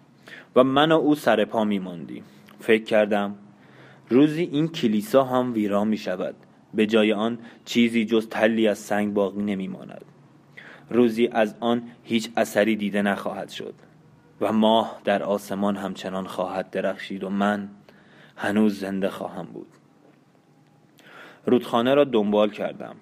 و 0.56 0.64
من 0.64 0.92
و 0.92 0.96
او 0.96 1.14
سر 1.14 1.44
پا 1.44 1.64
میماندیم 1.64 2.24
فکر 2.60 2.84
کردم 2.84 3.34
روزی 4.08 4.42
این 4.42 4.68
کلیسا 4.68 5.24
هم 5.24 5.52
ویران 5.54 5.88
می 5.88 5.96
شود. 5.96 6.34
به 6.74 6.86
جای 6.86 7.12
آن 7.12 7.38
چیزی 7.64 8.04
جز 8.04 8.28
تلی 8.28 8.68
از 8.68 8.78
سنگ 8.78 9.14
باقی 9.14 9.42
نمی 9.42 9.68
ماند. 9.68 10.04
روزی 10.90 11.28
از 11.32 11.54
آن 11.60 11.82
هیچ 12.04 12.30
اثری 12.36 12.76
دیده 12.76 13.02
نخواهد 13.02 13.48
شد 13.48 13.74
و 14.40 14.52
ماه 14.52 15.00
در 15.04 15.22
آسمان 15.22 15.76
همچنان 15.76 16.26
خواهد 16.26 16.70
درخشید 16.70 17.24
و 17.24 17.30
من 17.30 17.68
هنوز 18.36 18.80
زنده 18.80 19.10
خواهم 19.10 19.46
بود. 19.46 19.66
رودخانه 21.46 21.94
را 21.94 22.04
دنبال 22.04 22.50
کردم. 22.50 22.96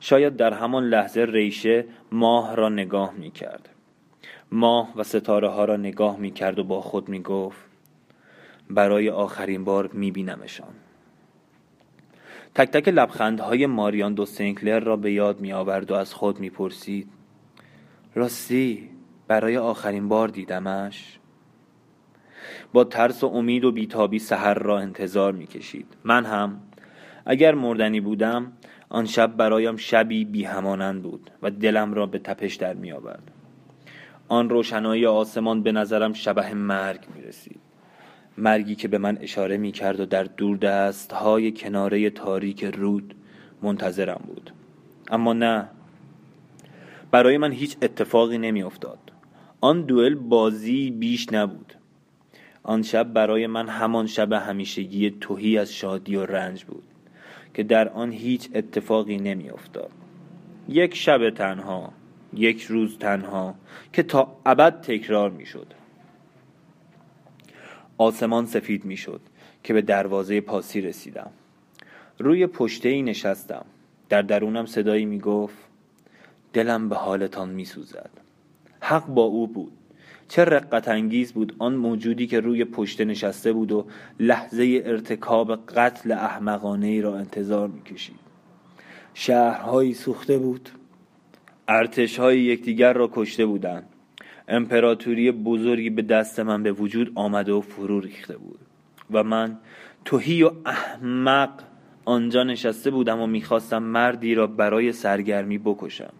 شاید 0.00 0.36
در 0.36 0.54
همان 0.54 0.88
لحظه 0.88 1.26
ریشه 1.28 1.84
ماه 2.12 2.56
را 2.56 2.68
نگاه 2.68 3.12
می 3.18 3.30
کرد. 3.30 3.68
ماه 4.52 4.92
و 4.96 5.02
ستاره 5.02 5.48
ها 5.48 5.64
را 5.64 5.76
نگاه 5.76 6.16
می 6.16 6.30
کرد 6.30 6.58
و 6.58 6.64
با 6.64 6.80
خود 6.80 7.08
می 7.08 7.22
گفت 7.22 7.60
برای 8.70 9.10
آخرین 9.10 9.64
بار 9.64 9.86
می 9.92 10.10
بینمشان 10.10 10.74
تک 12.54 12.70
تک 12.70 12.88
لبخندهای 12.88 13.66
ماریان 13.66 14.14
دو 14.14 14.26
سنکلر 14.26 14.80
را 14.80 14.96
به 14.96 15.12
یاد 15.12 15.40
می 15.40 15.52
آورد 15.52 15.90
و 15.90 15.94
از 15.94 16.14
خود 16.14 16.40
می 16.40 16.50
پرسید 16.50 17.08
راستی 18.14 18.90
برای 19.28 19.56
آخرین 19.56 20.08
بار 20.08 20.28
دیدمش؟ 20.28 21.18
با 22.72 22.84
ترس 22.84 23.24
و 23.24 23.26
امید 23.26 23.64
و 23.64 23.72
بیتابی 23.72 24.18
سحر 24.18 24.54
را 24.54 24.78
انتظار 24.78 25.32
می 25.32 25.46
کشید 25.46 25.86
من 26.04 26.24
هم. 26.24 26.60
اگر 27.26 27.54
مردنی 27.54 28.00
بودم 28.00 28.52
آن 28.88 29.06
شب 29.06 29.36
برایم 29.36 29.76
شبی 29.76 30.24
بی 30.24 30.44
همانند 30.44 31.02
بود 31.02 31.30
و 31.42 31.50
دلم 31.50 31.94
را 31.94 32.06
به 32.06 32.18
تپش 32.18 32.54
در 32.54 32.74
می 32.74 32.92
آورد 32.92 33.30
آن 34.30 34.50
روشنایی 34.50 35.06
آسمان 35.06 35.62
به 35.62 35.72
نظرم 35.72 36.12
شبه 36.12 36.54
مرگ 36.54 37.00
می 37.14 37.22
رسید 37.22 37.60
مرگی 38.38 38.74
که 38.74 38.88
به 38.88 38.98
من 38.98 39.18
اشاره 39.20 39.56
می 39.56 39.72
کرد 39.72 40.00
و 40.00 40.06
در 40.06 40.24
دست 40.62 41.12
های 41.12 41.52
کناره 41.52 42.10
تاریک 42.10 42.64
رود 42.64 43.14
منتظرم 43.62 44.20
بود. 44.26 44.50
اما 45.10 45.32
نه. 45.32 45.68
برای 47.10 47.38
من 47.38 47.52
هیچ 47.52 47.76
اتفاقی 47.82 48.38
نمی 48.38 48.62
افتاد 48.62 48.98
آن 49.60 49.82
دوئل 49.82 50.14
بازی 50.14 50.90
بیش 50.90 51.32
نبود. 51.32 51.74
آن 52.62 52.82
شب 52.82 53.12
برای 53.12 53.46
من 53.46 53.68
همان 53.68 54.06
شب 54.06 54.32
همیشگی 54.32 55.10
توهی 55.10 55.58
از 55.58 55.72
شادی 55.72 56.16
و 56.16 56.26
رنج 56.26 56.64
بود 56.64 56.84
که 57.54 57.62
در 57.62 57.88
آن 57.88 58.12
هیچ 58.12 58.48
اتفاقی 58.54 59.16
نمی 59.16 59.50
افتاد 59.50 59.90
یک 60.68 60.94
شب 60.94 61.30
تنها. 61.30 61.99
یک 62.34 62.62
روز 62.62 62.98
تنها 62.98 63.54
که 63.92 64.02
تا 64.02 64.36
ابد 64.46 64.80
تکرار 64.80 65.30
می 65.30 65.46
شد 65.46 65.66
آسمان 67.98 68.46
سفید 68.46 68.84
می 68.84 68.96
شد 68.96 69.20
که 69.64 69.72
به 69.72 69.82
دروازه 69.82 70.40
پاسی 70.40 70.80
رسیدم. 70.80 71.30
روی 72.18 72.46
پشته 72.46 72.88
ای 72.88 73.02
نشستم. 73.02 73.64
در 74.08 74.22
درونم 74.22 74.66
صدایی 74.66 75.04
می 75.04 75.18
گفت 75.18 75.58
دلم 76.52 76.88
به 76.88 76.96
حالتان 76.96 77.50
می 77.50 77.64
سوزد 77.64 78.10
حق 78.80 79.06
با 79.06 79.22
او 79.22 79.46
بود. 79.46 79.72
چه 80.28 80.44
رقت 80.44 80.88
انگیز 80.88 81.32
بود 81.32 81.56
آن 81.58 81.74
موجودی 81.74 82.26
که 82.26 82.40
روی 82.40 82.64
پشته 82.64 83.04
نشسته 83.04 83.52
بود 83.52 83.72
و 83.72 83.86
لحظه 84.20 84.82
ارتکاب 84.84 85.66
قتل 85.66 86.12
احمقانه 86.12 86.86
ای 86.86 87.00
را 87.00 87.16
انتظار 87.16 87.68
می 87.68 87.82
کشید 87.82 88.20
شهرهایی 89.14 89.94
سوخته 89.94 90.38
بود. 90.38 90.70
ارتشهای 91.70 92.40
یکدیگر 92.40 92.92
را 92.92 93.10
کشته 93.12 93.46
بودند. 93.46 93.86
امپراتوری 94.48 95.32
بزرگی 95.32 95.90
به 95.90 96.02
دست 96.02 96.40
من 96.40 96.62
به 96.62 96.72
وجود 96.72 97.12
آمده 97.14 97.52
و 97.52 97.60
فرو 97.60 98.00
ریخته 98.00 98.36
بود 98.36 98.58
و 99.10 99.22
من 99.22 99.58
توهی 100.04 100.42
و 100.42 100.50
احمق 100.66 101.50
آنجا 102.04 102.42
نشسته 102.42 102.90
بودم 102.90 103.20
و 103.20 103.26
می‌خواستم 103.26 103.82
مردی 103.82 104.34
را 104.34 104.46
برای 104.46 104.92
سرگرمی 104.92 105.58
بکشم. 105.58 106.12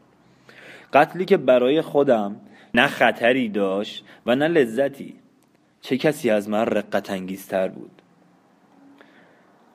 قتلی 0.92 1.24
که 1.24 1.36
برای 1.36 1.82
خودم 1.82 2.36
نه 2.74 2.86
خطری 2.86 3.48
داشت 3.48 4.04
و 4.26 4.36
نه 4.36 4.48
لذتی. 4.48 5.14
چه 5.80 5.96
کسی 5.96 6.30
از 6.30 6.48
من 6.48 6.66
رقت 6.66 7.10
انگیزتر 7.10 7.68
بود؟ 7.68 8.02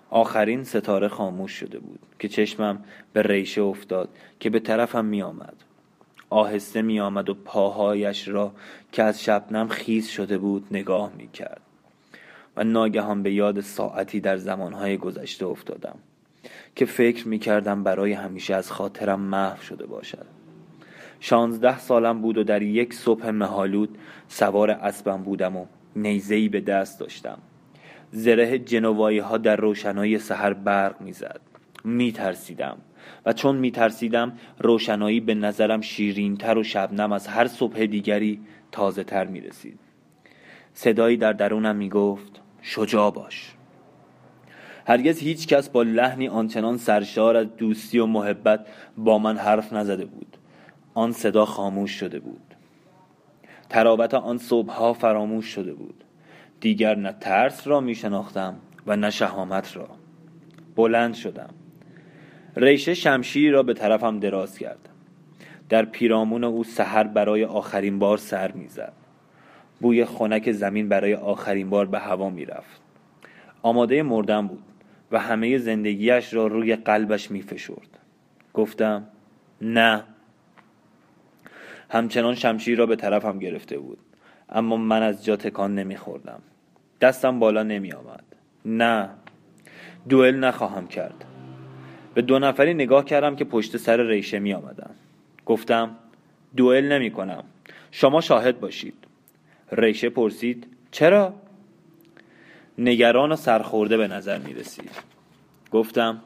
آخرین 0.09 0.63
ستاره 0.63 1.07
خاموش 1.07 1.51
شده 1.51 1.79
بود 1.79 1.99
که 2.19 2.27
چشمم 2.27 2.83
به 3.13 3.21
ریشه 3.21 3.61
افتاد 3.61 4.09
که 4.39 4.49
به 4.49 4.59
طرفم 4.59 5.05
می 5.05 5.21
آمد 5.21 5.64
آهسته 6.35 6.81
می 6.81 6.99
آمد 6.99 7.29
و 7.29 7.33
پاهایش 7.33 8.27
را 8.27 8.51
که 8.91 9.03
از 9.03 9.23
شبنم 9.23 9.67
خیز 9.67 10.07
شده 10.07 10.37
بود 10.37 10.67
نگاه 10.71 11.11
می 11.17 11.27
کرد 11.27 11.61
و 12.57 12.63
ناگهان 12.63 13.23
به 13.23 13.33
یاد 13.33 13.61
ساعتی 13.61 14.19
در 14.19 14.37
زمانهای 14.37 14.97
گذشته 14.97 15.45
افتادم 15.45 15.95
که 16.75 16.85
فکر 16.85 17.27
می 17.27 17.39
کردم 17.39 17.83
برای 17.83 18.13
همیشه 18.13 18.55
از 18.55 18.71
خاطرم 18.71 19.19
محو 19.19 19.61
شده 19.61 19.85
باشد. 19.85 20.25
شانزده 21.19 21.79
سالم 21.79 22.21
بود 22.21 22.37
و 22.37 22.43
در 22.43 22.61
یک 22.61 22.93
صبح 22.93 23.29
مهالود 23.29 23.97
سوار 24.27 24.71
اسبم 24.71 25.23
بودم 25.23 25.57
و 25.57 25.65
نیزهی 25.95 26.49
به 26.49 26.61
دست 26.61 26.99
داشتم. 26.99 27.37
زره 28.11 28.59
جنوایی 28.59 29.19
ها 29.19 29.37
در 29.37 29.55
روشنایی 29.55 30.19
سحر 30.19 30.53
برق 30.53 31.01
می‌زد. 31.01 31.41
می 31.83 32.11
ترسیدم 32.11 32.77
و 33.25 33.33
چون 33.33 33.55
می 33.55 33.71
ترسیدم 33.71 34.33
روشنایی 34.59 35.19
به 35.19 35.33
نظرم 35.33 35.81
شیرینتر 35.81 36.57
و 36.57 36.63
شبنم 36.63 37.11
از 37.11 37.27
هر 37.27 37.47
صبح 37.47 37.85
دیگری 37.85 38.41
تازه 38.71 39.03
تر 39.03 39.25
می 39.25 39.41
رسید 39.41 39.79
صدایی 40.73 41.17
در 41.17 41.33
درونم 41.33 41.75
می 41.75 41.89
گفت 41.89 42.41
شجاع 42.61 43.11
باش. 43.11 43.55
هرگز 44.87 45.19
هیچ 45.19 45.47
کس 45.47 45.69
با 45.69 45.83
لحنی 45.83 46.27
آنچنان 46.27 46.77
سرشار 46.77 47.35
از 47.35 47.55
دوستی 47.57 47.99
و 47.99 48.05
محبت 48.05 48.67
با 48.97 49.17
من 49.17 49.37
حرف 49.37 49.73
نزده 49.73 50.05
بود. 50.05 50.37
آن 50.93 51.11
صدا 51.11 51.45
خاموش 51.45 51.91
شده 51.91 52.19
بود. 52.19 52.55
تراوت 53.69 54.13
آن 54.13 54.37
صبحها 54.37 54.93
فراموش 54.93 55.45
شده 55.45 55.73
بود. 55.73 56.03
دیگر 56.59 56.95
نه 56.95 57.15
ترس 57.21 57.67
را 57.67 57.79
می 57.79 57.95
شناختم 57.95 58.55
و 58.87 58.95
نه 58.95 59.09
شهامت 59.09 59.77
را. 59.77 59.89
بلند 60.75 61.13
شدم. 61.13 61.49
ریشه 62.55 62.93
شمشیری 62.93 63.51
را 63.51 63.63
به 63.63 63.73
طرفم 63.73 64.19
دراز 64.19 64.57
کرد. 64.57 64.89
در 65.69 65.85
پیرامون 65.85 66.43
او 66.43 66.63
سحر 66.63 67.03
برای 67.03 67.45
آخرین 67.45 67.99
بار 67.99 68.17
سر 68.17 68.51
می‌زد. 68.51 68.93
بوی 69.81 70.05
خنک 70.05 70.51
زمین 70.51 70.89
برای 70.89 71.15
آخرین 71.15 71.69
بار 71.69 71.85
به 71.85 71.99
هوا 71.99 72.29
می‌رفت. 72.29 72.81
آماده 73.61 74.03
مردن 74.03 74.47
بود 74.47 74.63
و 75.11 75.19
همه 75.19 75.57
زندگیش 75.57 76.33
را 76.33 76.47
روی 76.47 76.75
قلبش 76.75 77.31
میفشرد. 77.31 77.99
گفتم 78.53 79.07
نه. 79.61 80.03
همچنان 81.89 82.35
شمشیر 82.35 82.77
را 82.77 82.85
به 82.85 82.95
طرفم 82.95 83.39
گرفته 83.39 83.77
بود 83.77 83.99
اما 84.49 84.77
من 84.77 85.03
از 85.03 85.25
جا 85.25 85.35
تکان 85.35 85.75
نمیخوردم. 85.75 86.41
دستم 87.01 87.39
بالا 87.39 87.63
نمی 87.63 87.91
آمد 87.91 88.23
نه. 88.65 89.09
دوئل 90.09 90.35
نخواهم 90.35 90.87
کرد. 90.87 91.25
به 92.15 92.21
دو 92.21 92.39
نفری 92.39 92.73
نگاه 92.73 93.05
کردم 93.05 93.35
که 93.35 93.45
پشت 93.45 93.77
سر 93.77 94.01
ریشه 94.01 94.39
می 94.39 94.53
آمدن. 94.53 94.89
گفتم 95.45 95.95
دوئل 96.57 96.91
نمی 96.91 97.11
کنم. 97.11 97.43
شما 97.91 98.21
شاهد 98.21 98.59
باشید. 98.59 98.93
ریشه 99.71 100.09
پرسید 100.09 100.67
چرا؟ 100.91 101.33
نگران 102.77 103.31
و 103.31 103.35
سرخورده 103.35 103.97
به 103.97 104.07
نظر 104.07 104.37
می 104.37 104.53
رسید. 104.53 104.91
گفتم 105.71 106.21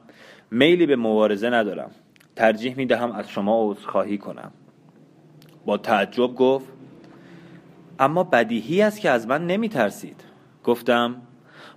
میلی 0.51 0.85
به 0.85 0.95
مبارزه 0.95 1.49
ندارم. 1.49 1.91
ترجیح 2.35 2.75
می 2.77 2.85
دهم 2.85 3.11
از 3.11 3.29
شما 3.29 3.71
عذرخواهی 3.71 4.17
کنم. 4.17 4.51
با 5.65 5.77
تعجب 5.77 6.35
گفت 6.35 6.67
اما 7.99 8.23
بدیهی 8.23 8.81
است 8.81 9.01
که 9.01 9.09
از 9.09 9.27
من 9.27 9.47
نمی 9.47 9.69
ترسید. 9.69 10.23
گفتم 10.63 11.21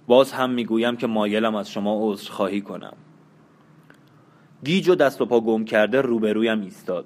باز 0.07 0.33
هم 0.33 0.51
می 0.51 0.65
گویم 0.65 0.97
که 0.97 1.07
مایلم 1.07 1.55
از 1.55 1.71
شما 1.71 2.13
عذرخواهی 2.13 2.61
کنم. 2.61 2.97
گیج 4.65 4.89
و 4.89 4.95
دست 4.95 5.21
و 5.21 5.27
پا 5.27 5.41
گم 5.41 5.65
کرده 5.65 6.01
روبرویم 6.01 6.61
ایستاد. 6.61 7.05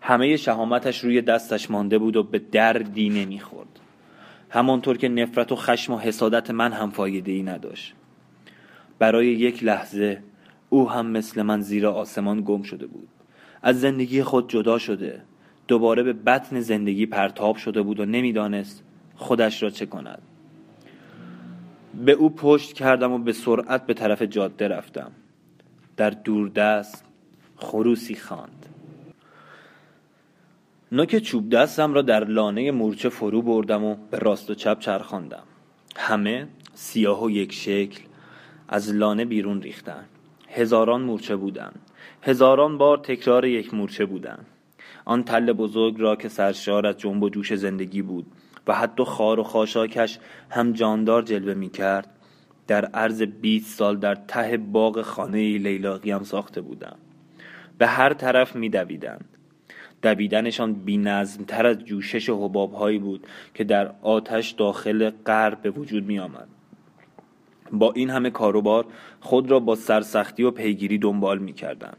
همه 0.00 0.36
شهامتش 0.36 1.04
روی 1.04 1.22
دستش 1.22 1.70
مانده 1.70 1.98
بود 1.98 2.16
و 2.16 2.22
به 2.22 2.38
دردی 2.38 3.08
نمی‌خورد. 3.08 3.80
همانطور 4.50 4.96
که 4.96 5.08
نفرت 5.08 5.52
و 5.52 5.56
خشم 5.56 5.92
و 5.92 5.98
حسادت 5.98 6.50
من 6.50 6.72
هم 6.72 6.90
فایده 6.90 7.32
ای 7.32 7.42
نداشت. 7.42 7.94
برای 8.98 9.26
یک 9.26 9.64
لحظه 9.64 10.22
او 10.68 10.90
هم 10.90 11.06
مثل 11.06 11.42
من 11.42 11.60
زیر 11.60 11.86
آسمان 11.86 12.40
گم 12.40 12.62
شده 12.62 12.86
بود. 12.86 13.08
از 13.62 13.80
زندگی 13.80 14.22
خود 14.22 14.50
جدا 14.50 14.78
شده. 14.78 15.22
دوباره 15.68 16.02
به 16.02 16.12
بطن 16.12 16.60
زندگی 16.60 17.06
پرتاب 17.06 17.56
شده 17.56 17.82
بود 17.82 18.00
و 18.00 18.06
نمی‌دانست 18.06 18.84
خودش 19.14 19.62
را 19.62 19.70
چه 19.70 19.86
کند. 19.86 20.22
به 22.04 22.12
او 22.12 22.30
پشت 22.30 22.72
کردم 22.72 23.12
و 23.12 23.18
به 23.18 23.32
سرعت 23.32 23.86
به 23.86 23.94
طرف 23.94 24.22
جاده 24.22 24.68
رفتم. 24.68 25.12
در 25.96 26.10
دوردست 26.10 27.04
خروسی 27.56 28.14
خواند. 28.14 28.66
نوک 30.92 31.18
چوب 31.18 31.48
دستم 31.48 31.94
را 31.94 32.02
در 32.02 32.24
لانه 32.24 32.70
مورچه 32.70 33.08
فرو 33.08 33.42
بردم 33.42 33.84
و 33.84 33.96
به 34.10 34.18
راست 34.18 34.50
و 34.50 34.54
چپ 34.54 34.78
چرخاندم. 34.78 35.42
همه 35.96 36.48
سیاه 36.74 37.24
و 37.24 37.30
یک 37.30 37.52
شکل 37.52 38.02
از 38.68 38.94
لانه 38.94 39.24
بیرون 39.24 39.62
ریختن 39.62 40.04
هزاران 40.48 41.02
مورچه 41.02 41.36
بودند. 41.36 41.80
هزاران 42.22 42.78
بار 42.78 42.98
تکرار 42.98 43.44
یک 43.44 43.74
مورچه 43.74 44.06
بودند. 44.06 44.46
آن 45.04 45.24
تل 45.24 45.52
بزرگ 45.52 46.00
را 46.00 46.16
که 46.16 46.28
سرشار 46.28 46.86
از 46.86 46.98
جنب 46.98 47.22
و 47.22 47.28
جوش 47.28 47.54
زندگی 47.54 48.02
بود 48.02 48.26
و 48.66 48.74
حتی 48.74 49.04
خار 49.04 49.40
و 49.40 49.42
خاشاکش 49.42 50.18
هم 50.50 50.72
جاندار 50.72 51.22
جلوه 51.22 51.54
می 51.54 51.70
کرد 51.70 52.11
در 52.66 52.84
عرض 52.84 53.22
20 53.22 53.78
سال 53.78 53.96
در 53.96 54.14
ته 54.14 54.56
باغ 54.56 55.02
خانه 55.02 55.58
لیلاقی 55.58 56.24
ساخته 56.24 56.60
بودم 56.60 56.96
به 57.78 57.86
هر 57.86 58.12
طرف 58.12 58.56
می 58.56 58.68
دویدند 58.68 59.24
دویدنشان 60.02 60.72
بی 60.72 61.04
تر 61.46 61.66
از 61.66 61.78
جوشش 61.78 62.30
حباب 62.30 62.72
هایی 62.72 62.98
بود 62.98 63.26
که 63.54 63.64
در 63.64 63.90
آتش 64.02 64.50
داخل 64.50 65.10
غرب 65.26 65.62
به 65.62 65.70
وجود 65.70 66.04
می 66.04 66.18
آمد. 66.18 66.48
با 67.72 67.92
این 67.92 68.10
همه 68.10 68.30
کاروبار 68.30 68.84
خود 69.20 69.50
را 69.50 69.60
با 69.60 69.74
سرسختی 69.74 70.42
و 70.42 70.50
پیگیری 70.50 70.98
دنبال 70.98 71.38
می 71.38 71.52
کردن. 71.52 71.92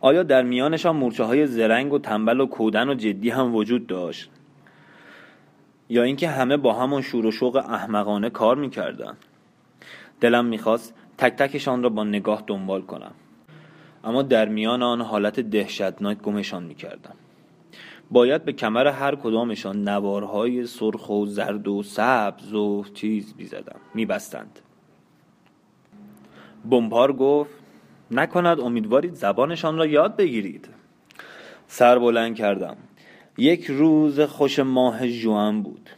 آیا 0.00 0.22
در 0.22 0.42
میانشان 0.42 0.96
مورچه 0.96 1.24
های 1.24 1.46
زرنگ 1.46 1.92
و 1.92 1.98
تنبل 1.98 2.40
و 2.40 2.46
کودن 2.46 2.88
و 2.88 2.94
جدی 2.94 3.30
هم 3.30 3.54
وجود 3.54 3.86
داشت 3.86 4.30
یا 5.88 6.02
اینکه 6.02 6.28
همه 6.28 6.56
با 6.56 6.72
همان 6.72 7.02
شور 7.02 7.26
و 7.26 7.30
شوق 7.30 7.56
احمقانه 7.56 8.30
کار 8.30 8.56
می‌کردند 8.56 9.16
دلم 10.22 10.44
می‌خواست 10.44 10.94
تک 11.18 11.36
تکشان 11.36 11.82
را 11.82 11.88
با 11.88 12.04
نگاه 12.04 12.44
دنبال 12.46 12.82
کنم. 12.82 13.14
اما 14.04 14.22
در 14.22 14.48
میان 14.48 14.82
آن 14.82 15.00
حالت 15.00 15.40
دهشتناک 15.40 16.18
گمشان 16.18 16.62
می‌کردم. 16.62 17.14
باید 18.10 18.44
به 18.44 18.52
کمر 18.52 18.86
هر 18.86 19.14
کدامشان 19.14 19.88
نوارهای 19.88 20.66
سرخ 20.66 21.10
و 21.10 21.26
زرد 21.26 21.68
و 21.68 21.82
سبز 21.82 22.52
و 22.54 22.84
چیز 22.94 23.34
بیزدم 23.34 23.80
میبستند. 23.94 24.58
بمپار 26.70 27.12
گفت 27.12 27.50
نکند 28.10 28.60
امیدوارید 28.60 29.14
زبانشان 29.14 29.76
را 29.76 29.86
یاد 29.86 30.16
بگیرید. 30.16 30.68
سر 31.66 31.98
بلند 31.98 32.36
کردم. 32.36 32.76
یک 33.38 33.64
روز 33.64 34.20
خوش 34.20 34.58
ماه 34.58 35.08
جوان 35.08 35.62
بود. 35.62 35.90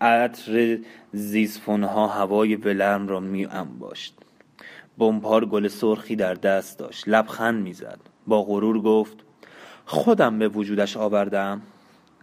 عطر 0.00 0.78
زیزفونها 1.12 2.06
هوای 2.06 2.56
ولرم 2.56 3.08
را 3.08 3.20
می 3.20 3.46
انباشت. 3.46 4.14
بمپار 4.98 5.46
گل 5.46 5.68
سرخی 5.68 6.16
در 6.16 6.34
دست 6.34 6.78
داشت. 6.78 7.08
لبخند 7.08 7.62
می‌زد 7.62 7.98
با 8.26 8.42
غرور 8.42 8.80
گفت 8.80 9.16
خودم 9.84 10.38
به 10.38 10.48
وجودش 10.48 10.96
آوردم. 10.96 11.62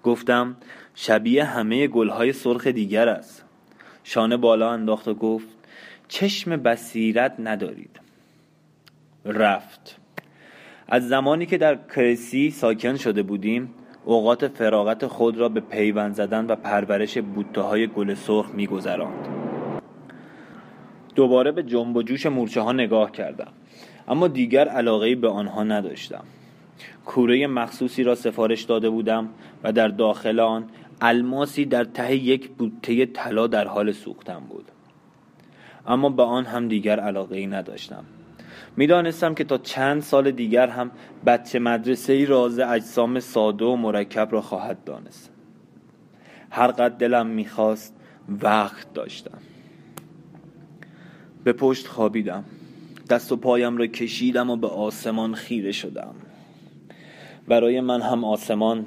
گفتم 0.04 0.58
شبیه 0.96 1.44
همه 1.44 1.88
گلهای 1.88 2.34
سرخ 2.34 2.68
دیگر 2.68 3.10
است. 3.10 3.46
شانه 4.04 4.38
بالا 4.38 4.72
انداخت 4.72 5.08
و 5.08 5.14
گفت 5.14 5.48
چشم 6.08 6.58
بصیرت 6.58 7.36
ندارید. 7.40 8.00
رفت. 9.26 9.98
از 10.88 11.08
زمانی 11.08 11.46
که 11.46 11.58
در 11.58 11.76
کرسی 11.76 12.52
ساکن 12.52 12.98
شده 12.98 13.24
بودیم 13.24 13.74
اوقات 14.06 14.48
فراغت 14.48 15.08
خود 15.08 15.38
را 15.38 15.50
به 15.50 15.60
پیوند 15.60 16.13
زدن 16.13 16.46
و 16.46 16.56
پرورش 16.56 17.18
بوته 17.18 17.62
های 17.62 17.88
گل 17.88 18.13
سرخ 18.13 18.50
میگذراند. 18.54 19.28
دوباره 21.16 21.52
به 21.52 21.63
جنب 21.63 21.96
و 21.96 22.04
جوش 22.04 22.26
مورچه 22.26 22.62
ها 22.62 22.72
نگاه 22.72 23.12
کردم. 23.12 23.52
اما 24.08 24.28
دیگر 24.28 24.68
علاقه 24.68 25.16
به 25.16 25.30
آنها 25.30 25.63
نداشتم. 25.63 26.24
کوره 27.06 27.48
مخصوصی 27.48 28.04
را 28.04 28.16
سفارش 28.16 28.62
داده 28.62 28.89
بودم 28.89 29.30
و 29.63 29.72
در 29.72 29.88
داخل 29.88 30.39
آن 30.39 30.66
الماسی 31.02 31.66
در 31.66 31.84
ته 31.84 32.16
یک 32.16 32.50
بوته 32.50 33.06
طلا 33.06 33.48
در 33.48 33.68
حال 33.68 33.92
سوختن 33.92 34.39
بود. 34.50 34.66
اما 35.88 36.10
به 36.10 36.24
آن 36.24 36.46
هم 36.46 36.68
دیگر 36.68 37.00
علاقه 37.00 37.38
ای 37.38 37.48
نداشتم. 37.48 38.04
می‌دانستم 38.78 39.36
که 39.36 39.44
تا 39.44 39.58
چند 39.58 40.02
سال 40.02 40.32
دیگر 40.32 40.68
هم 40.68 40.92
بچه 41.26 41.60
مدرسه 41.60 42.14
ای 42.14 42.26
راز 42.26 42.60
اجسام 42.60 43.20
ساده 43.20 43.66
و 43.66 43.76
مرکب 43.76 44.28
را 44.32 44.42
خواهد 44.42 44.84
دانست. 44.84 45.32
هر 46.50 46.68
قد 46.68 46.92
دلم 46.92 47.28
می‌خواست 47.28 47.96
وقت 48.42 48.94
داشتم. 48.94 49.38
به 51.44 51.54
پشت 51.54 51.88
خوابیدم. 51.88 52.44
دست 53.10 53.32
و 53.32 53.36
پایم 53.36 53.78
را 53.78 53.88
کشیدم 53.88 54.50
و 54.50 54.56
به 54.56 54.68
آسمان 54.68 55.34
خیره 55.34 55.72
شدم. 55.72 56.16
برای 57.48 57.82
من 57.82 58.02
هم 58.02 58.24
آسمان 58.24 58.86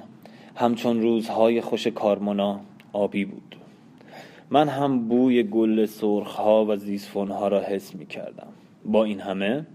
همچون 0.55 1.03
روزهای 1.03 1.61
خوش 1.61 1.87
کارمونا 1.87 2.61
آبی 2.93 3.25
بود. 3.25 3.57
من 4.51 4.69
هم 4.69 5.09
بوی 5.09 5.43
گل 5.43 5.87
سرخها 5.87 6.67
و 6.67 6.77
زیسفونها 6.77 7.49
را 7.49 7.61
حس 7.61 7.95
می 7.95 8.07
کردم 8.07 8.49
با 8.85 9.05
این 9.05 9.21
همه 9.21 9.67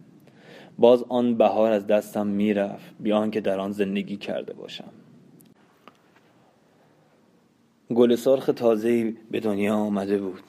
باز 0.81 1.03
آن 1.09 1.35
بهار 1.35 1.71
از 1.71 1.87
دستم 1.87 2.27
می‌رفت 2.27 2.95
بیان 2.99 3.31
که 3.31 3.41
در 3.41 3.59
آن 3.59 3.71
زندگی 3.71 4.17
کرده 4.17 4.53
باشم. 4.53 4.91
گل 7.95 8.15
سرخ 8.15 8.49
تازه‌ای 8.55 9.15
به 9.31 9.39
دنیا 9.39 9.75
آمده 9.75 10.17
بود. 10.17 10.41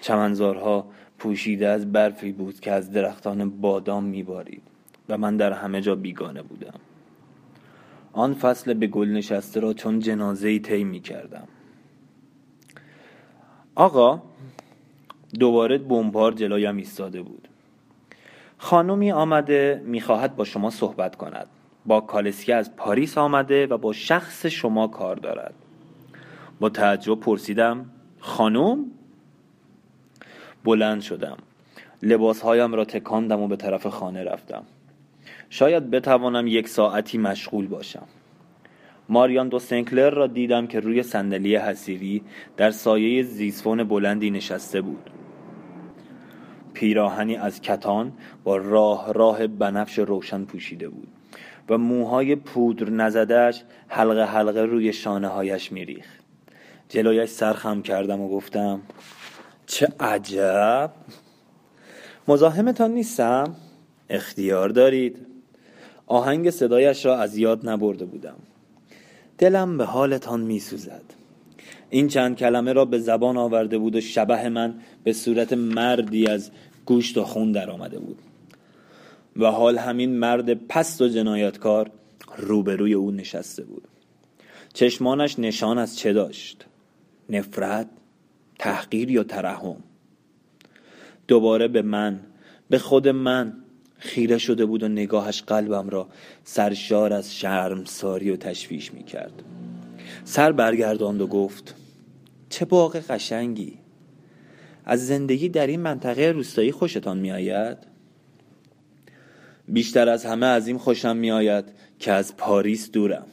چمنزارها 0.00 0.86
پوشیده 1.18 1.68
از 1.68 1.92
برفی 1.92 2.32
بود 2.32 2.60
که 2.60 2.72
از 2.72 2.92
درختان 2.92 3.50
بادام 3.50 4.04
میبارید 4.04 4.62
و 5.08 5.18
من 5.18 5.36
در 5.36 5.52
همه 5.52 5.80
جا 5.80 5.94
بیگانه 5.94 6.42
بودم. 6.42 6.80
آن 8.12 8.34
فصل 8.34 8.74
به 8.74 8.86
گل 8.86 9.08
نشسته 9.08 9.60
را 9.60 9.72
چون 9.72 10.00
جنازه 10.00 10.48
ای 10.48 10.58
طی 10.58 10.84
می 10.84 11.00
کردم 11.00 11.48
آقا 13.74 14.22
دوباره 15.38 15.78
بمبار 15.78 16.32
جلایم 16.32 16.76
ایستاده 16.76 17.22
بود. 17.22 17.48
خانمی 18.62 19.12
آمده 19.12 19.82
می‌خواهد 19.84 20.36
با 20.36 20.44
شما 20.44 20.70
صحبت 20.70 21.16
کند. 21.16 21.46
با 21.86 22.00
کالسکی 22.00 22.52
از 22.52 22.76
پاریس 22.76 23.18
آمده 23.18 23.66
و 23.66 23.78
با 23.78 23.92
شخص 23.92 24.46
شما 24.46 24.88
کار 24.88 25.16
دارد. 25.16 25.54
با 26.60 26.68
تعجب 26.68 27.20
پرسیدم 27.20 27.90
خانم؟ 28.18 28.84
بلند 30.64 31.00
شدم. 31.00 31.36
لباسهایم 32.02 32.74
را 32.74 32.84
تکاندم 32.84 33.40
و 33.40 33.48
به 33.48 33.56
طرف 33.56 33.86
خانه 33.86 34.24
رفتم. 34.24 34.62
شاید 35.50 35.90
بتوانم 35.90 36.46
یک 36.46 36.68
ساعتی 36.68 37.18
مشغول 37.18 37.66
باشم. 37.66 38.06
ماریان 39.08 39.48
دو 39.48 39.58
سنکلر 39.58 40.10
را 40.10 40.26
دیدم 40.26 40.66
که 40.66 40.80
روی 40.80 41.02
صندلی 41.02 41.56
حسیری 41.56 42.22
در 42.56 42.70
سایه 42.70 43.22
زیسفون 43.22 43.84
بلندی 43.84 44.30
نشسته 44.30 44.80
بود. 44.80 45.10
پیراهنی 46.72 47.36
از 47.36 47.60
کتان 47.60 48.12
با 48.44 48.56
راه 48.56 49.12
راه 49.12 49.46
بنفش 49.46 49.98
روشن 49.98 50.44
پوشیده 50.44 50.88
بود 50.88 51.08
و 51.68 51.78
موهای 51.78 52.36
پودر 52.36 52.90
نزدهش 52.90 53.62
حلقه 53.88 54.24
حلقه 54.24 54.60
روی 54.60 54.92
شانه 54.92 55.28
هایش 55.28 55.72
میریخ 55.72 56.06
جلویش 56.88 57.30
سرخم 57.30 57.82
کردم 57.82 58.20
و 58.20 58.28
گفتم 58.28 58.80
چه 59.66 59.88
عجب! 60.00 60.90
مزاحمتان 62.28 62.90
نیستم؟ 62.90 63.54
اختیار 64.10 64.68
دارید. 64.68 65.26
آهنگ 66.06 66.50
صدایش 66.50 67.06
را 67.06 67.16
از 67.16 67.36
یاد 67.36 67.68
نبرده 67.68 68.04
بودم. 68.04 68.36
دلم 69.38 69.78
به 69.78 69.84
حالتان 69.84 70.40
میسوزد. 70.40 71.19
این 71.90 72.08
چند 72.08 72.36
کلمه 72.36 72.72
را 72.72 72.84
به 72.84 72.98
زبان 72.98 73.36
آورده 73.36 73.78
بود 73.78 73.96
و 73.96 74.00
شبه 74.00 74.48
من 74.48 74.74
به 75.04 75.12
صورت 75.12 75.52
مردی 75.52 76.26
از 76.26 76.50
گوشت 76.84 77.18
و 77.18 77.24
خون 77.24 77.52
در 77.52 77.70
آمده 77.70 77.98
بود. 77.98 78.18
و 79.36 79.46
حال 79.46 79.78
همین 79.78 80.18
مرد 80.18 80.54
پست 80.54 81.02
و 81.02 81.08
جنایتکار 81.08 81.90
روبروی 82.36 82.94
او 82.94 83.10
نشسته 83.10 83.64
بود. 83.64 83.88
چشمانش 84.74 85.38
نشان 85.38 85.78
از 85.78 85.98
چه 85.98 86.12
داشت؟ 86.12 86.66
نفرت 87.30 87.86
تحقیر 88.58 89.10
یا 89.10 89.22
ترحم؟ 89.22 89.76
دوباره 91.28 91.68
به 91.68 91.82
من 91.82 92.20
به 92.70 92.78
خود 92.78 93.08
من 93.08 93.52
خیره 93.98 94.38
شده 94.38 94.66
بود 94.66 94.82
و 94.82 94.88
نگاهش 94.88 95.42
قلبم 95.42 95.88
را 95.88 96.08
سرشار 96.44 97.12
از 97.12 97.26
ساری 97.84 98.30
و 98.30 98.36
تشویش 98.36 98.94
می 98.94 99.04
کرد 99.04 99.42
سر 100.24 100.52
برگرداند 100.52 101.20
و 101.20 101.26
گفت 101.26 101.74
چه 102.50 102.64
باغ 102.64 102.96
قشنگی. 102.96 103.78
از 104.84 105.06
زندگی 105.06 105.48
در 105.48 105.66
این 105.66 105.80
منطقه 105.80 106.22
روستایی 106.22 106.72
خوشتان 106.72 107.18
می 107.18 107.32
آید؟ 107.32 107.78
بیشتر 109.68 110.08
از 110.08 110.24
همه 110.24 110.46
از 110.46 110.68
این 110.68 110.78
خوشم 110.78 111.16
می 111.16 111.30
آید 111.30 111.64
که 111.98 112.12
از 112.12 112.36
پاریس 112.36 112.90
دورم. 112.90 113.26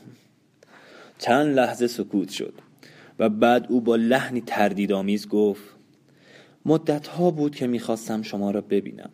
چند 1.17 1.55
لحظه 1.55 1.87
سکوت 1.87 2.29
شد 2.29 2.53
و 3.19 3.29
بعد 3.29 3.65
او 3.69 3.81
با 3.81 3.95
لحنی 3.95 4.41
تردیدآمیز 4.41 5.27
گفت 5.27 5.63
مدت 6.65 7.07
ها 7.07 7.31
بود 7.31 7.55
که 7.55 7.67
می‌خواستم 7.67 8.21
شما 8.21 8.51
را 8.51 8.61
ببینم. 8.61 9.09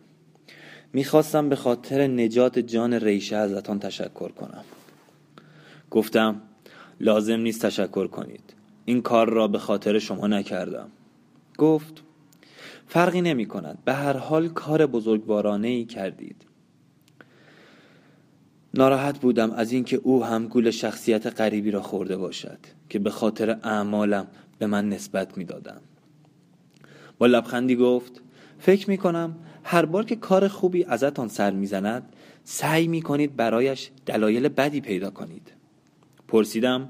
می‌خواستم 0.92 1.48
به 1.48 1.56
خاطر 1.56 2.06
نجات 2.06 2.58
جان 2.58 2.94
ریشه 2.94 3.36
ازتان 3.36 3.78
تشکر 3.78 4.28
کنم. 4.28 4.64
گفتم 5.90 6.42
لازم 7.00 7.40
نیست 7.40 7.66
تشکر 7.66 8.06
کنید. 8.06 8.53
این 8.84 9.02
کار 9.02 9.30
را 9.30 9.48
به 9.48 9.58
خاطر 9.58 9.98
شما 9.98 10.26
نکردم. 10.26 10.88
گفت 11.58 12.02
فرقی 12.86 13.20
نمی 13.20 13.46
کند. 13.46 13.78
به 13.84 13.92
هر 13.92 14.16
حال 14.16 14.48
کار 14.48 14.86
بزرگوارانه 14.86 15.68
ای 15.68 15.84
کردید. 15.84 16.36
ناراحت 18.74 19.18
بودم 19.18 19.50
از 19.50 19.72
اینکه 19.72 19.96
او 19.96 20.24
هم 20.24 20.48
گول 20.48 20.70
شخصیت 20.70 21.40
غریبی 21.40 21.70
را 21.70 21.82
خورده 21.82 22.16
باشد 22.16 22.58
که 22.88 22.98
به 22.98 23.10
خاطر 23.10 23.50
اعمالم 23.50 24.26
به 24.58 24.66
من 24.66 24.88
نسبت 24.88 25.38
می‌دادم 25.38 25.80
با 27.18 27.26
لبخندی 27.26 27.76
گفت 27.76 28.20
فکر 28.58 28.90
می 28.90 28.98
کنم 28.98 29.36
هر 29.64 29.84
بار 29.84 30.04
که 30.04 30.16
کار 30.16 30.48
خوبی 30.48 30.84
ازتان 30.84 31.28
سر 31.28 31.50
می‌زند 31.50 32.12
سعی 32.44 32.86
می 32.86 33.02
کنید 33.02 33.36
برایش 33.36 33.90
دلایل 34.06 34.48
بدی 34.48 34.80
پیدا 34.80 35.10
کنید. 35.10 35.52
پرسیدم 36.28 36.88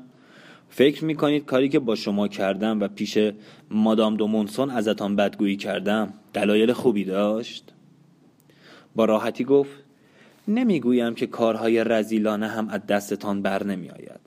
فکر 0.76 1.04
می 1.04 1.14
کنید 1.14 1.44
کاری 1.44 1.68
که 1.68 1.78
با 1.78 1.94
شما 1.94 2.28
کردم 2.28 2.80
و 2.80 2.88
پیش 2.88 3.18
مادام 3.70 4.16
دومونسون 4.16 4.70
ازتان 4.70 5.16
بدگویی 5.16 5.56
کردم 5.56 6.12
دلایل 6.32 6.72
خوبی 6.72 7.04
داشت؟ 7.04 7.72
با 8.94 9.04
راحتی 9.04 9.44
گفت 9.44 9.70
نمی‌گویم 10.48 11.14
که 11.14 11.26
کارهای 11.26 11.84
رزیلانه 11.84 12.48
هم 12.48 12.68
از 12.68 12.86
دستتان 12.86 13.42
بر 13.42 13.64
نمی 13.64 13.90
آید 13.90 14.20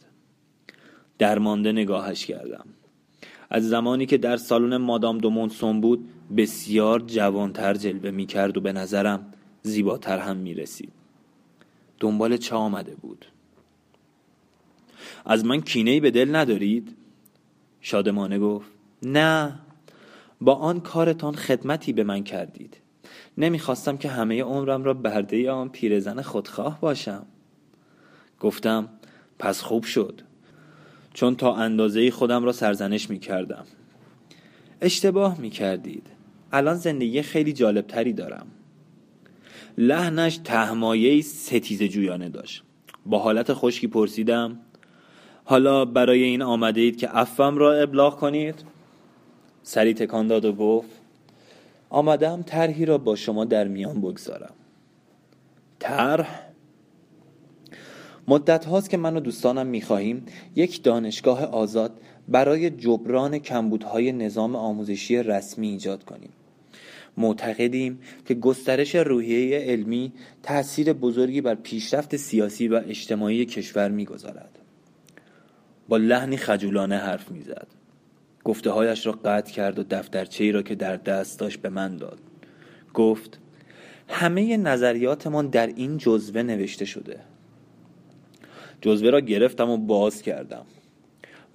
درمانده 1.18 1.72
نگاهش 1.72 2.26
کردم. 2.26 2.66
از 3.50 3.70
زمانی 3.70 4.06
که 4.06 4.18
در 4.18 4.38
سالن 4.38 4.78
مادام 4.78 5.18
دومونسون 5.18 5.82
بود 5.82 6.10
بسیار 6.38 7.00
جوانتر 7.00 7.74
جلوه 7.74 8.12
می 8.12 8.26
کرد 8.26 8.58
و 8.58 8.62
به 8.62 8.74
نظرم 8.74 9.34
زیباتر 9.62 10.20
هم 10.20 10.38
می 10.38 10.54
رسید 10.54 10.92
دنبال 12.00 12.38
چه 12.38 12.56
آمده 12.56 12.96
بود؟ 12.96 13.26
از 15.30 15.46
من 15.46 15.62
کینه 15.62 16.00
به 16.00 16.12
دل 16.12 16.36
ندارید؟ 16.36 16.96
شادمانه 17.82 18.40
گفت 18.40 18.72
نه. 19.04 19.60
با 20.42 20.56
آن 20.56 20.80
کارتان 20.80 21.36
خدمتی 21.36 21.94
به 21.94 22.04
من 22.04 22.24
کردید. 22.24 22.78
نمی‌خواستم 23.38 23.98
که 23.98 24.10
همه 24.10 24.44
عمرم 24.44 24.84
را 24.84 24.94
برده 24.94 25.52
آن 25.52 25.70
پیرزن 25.70 26.22
خودخواه 26.22 26.82
باشم. 26.82 27.26
گفتم 28.40 28.90
پس 29.40 29.62
خوب 29.62 29.84
شد. 29.84 30.22
چون 31.14 31.36
تا 31.36 31.56
اندازه 31.56 32.12
خودم 32.12 32.44
را 32.44 32.52
سرزنش 32.52 33.10
می 33.10 33.20
کردم 33.20 33.66
اشتباه 34.82 35.40
می 35.40 35.50
کردید 35.50 36.08
الان 36.52 36.76
زندگی 36.76 37.22
خیلی 37.22 37.54
جالب 37.54 37.88
تری 37.88 38.14
دارم. 38.14 38.48
لحنش 39.78 40.38
تهمایه 40.38 41.22
ستیز 41.22 41.84
جویانه 41.84 42.30
داشت. 42.30 42.64
با 43.06 43.20
حالت 43.20 43.54
خشکی 43.54 43.88
پرسیدم 43.88 44.60
حالا 45.50 45.86
برای 45.86 46.24
این 46.24 46.42
آمده 46.42 46.82
اید 46.82 46.98
که 46.98 47.18
افم 47.18 47.58
را 47.58 47.74
ابلاغ 47.74 48.20
کنید. 48.20 48.56
سری 49.64 49.94
تکان 49.94 50.28
داد 50.28 50.46
و 50.46 50.54
گفت 50.54 50.90
آمدم 51.90 52.42
طرحی 52.42 52.86
را 52.86 52.98
با 52.98 53.16
شما 53.16 53.46
در 53.46 53.68
میان 53.68 54.02
بگذارم. 54.02 54.54
طرح؟ 55.80 56.50
مدت 58.28 58.66
هاست 58.66 58.90
که 58.90 58.98
من 58.98 59.18
و 59.18 59.20
دوستانم 59.20 59.68
می‌خواهیم 59.68 60.26
یک 60.56 60.84
دانشگاه 60.84 61.46
آزاد 61.46 61.92
برای 62.28 62.70
جبران 62.70 63.38
کمبودهای 63.38 64.12
نظام 64.12 64.56
آموزشی 64.56 65.18
رسمی 65.24 65.68
ایجاد 65.68 66.04
کنیم. 66.04 66.30
معتقدیم 67.18 68.00
که 68.26 68.34
گسترش 68.34 68.96
روحیه 68.96 69.60
علمی 69.60 70.12
تأثیر 70.44 70.94
بزرگی 70.94 71.42
بر 71.42 71.56
پیشرفت 71.56 72.16
سیاسی 72.16 72.68
و 72.68 72.82
اجتماعی 72.88 73.46
کشور 73.46 73.90
می‌گذارد. 73.90 74.60
با 75.88 75.98
لحنی 75.98 76.38
خجولانه 76.38 76.98
حرف 76.98 77.32
می‌زد. 77.32 77.68
گفته 78.44 78.70
هایش 78.70 79.06
را 79.06 79.12
قطع 79.12 79.54
کرد 79.54 79.80
و 79.80 79.84
دفترچه 79.84 80.44
ای 80.44 80.52
را 80.52 80.62
که 80.62 80.76
در 80.76 80.96
دست 80.96 81.40
داشت 81.40 81.60
به 81.60 81.70
من 81.70 81.98
داد. 81.98 82.20
گفت 82.94 83.40
همه 84.08 84.58
نظریاتمان 84.58 85.48
در 85.48 85.68
این 85.68 85.98
جزوه 85.98 86.44
نوشته 86.44 86.86
شده. 86.86 87.20
جزوه 88.82 89.10
را 89.10 89.20
گرفتم 89.20 89.70
و 89.70 89.78
باز 89.78 90.22
کردم. 90.22 90.66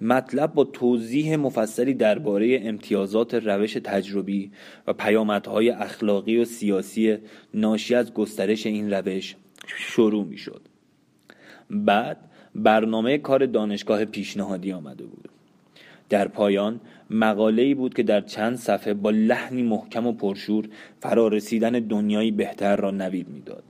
مطلب 0.01 0.53
با 0.53 0.63
توضیح 0.63 1.35
مفصلی 1.35 1.93
درباره 1.93 2.59
امتیازات 2.63 3.33
روش 3.33 3.73
تجربی 3.73 4.51
و 4.87 4.93
پیامدهای 4.93 5.69
اخلاقی 5.69 6.37
و 6.37 6.45
سیاسی 6.45 7.17
ناشی 7.53 7.95
از 7.95 8.13
گسترش 8.13 8.65
این 8.65 8.93
روش 8.93 9.35
شروع 9.67 10.25
می 10.25 10.37
شد 10.37 10.61
بعد 11.69 12.17
برنامه 12.55 13.17
کار 13.17 13.45
دانشگاه 13.45 14.05
پیشنهادی 14.05 14.71
آمده 14.71 15.03
بود. 15.03 15.29
در 16.09 16.27
پایان 16.27 16.79
مقاله 17.09 17.75
بود 17.75 17.93
که 17.93 18.03
در 18.03 18.21
چند 18.21 18.55
صفحه 18.55 18.93
با 18.93 19.09
لحنی 19.09 19.63
محکم 19.63 20.07
و 20.07 20.11
پرشور 20.11 20.69
فرارسیدن 21.01 21.71
دنیایی 21.71 22.31
بهتر 22.31 22.75
را 22.75 22.91
نوید 22.91 23.29
می‌داد. 23.29 23.63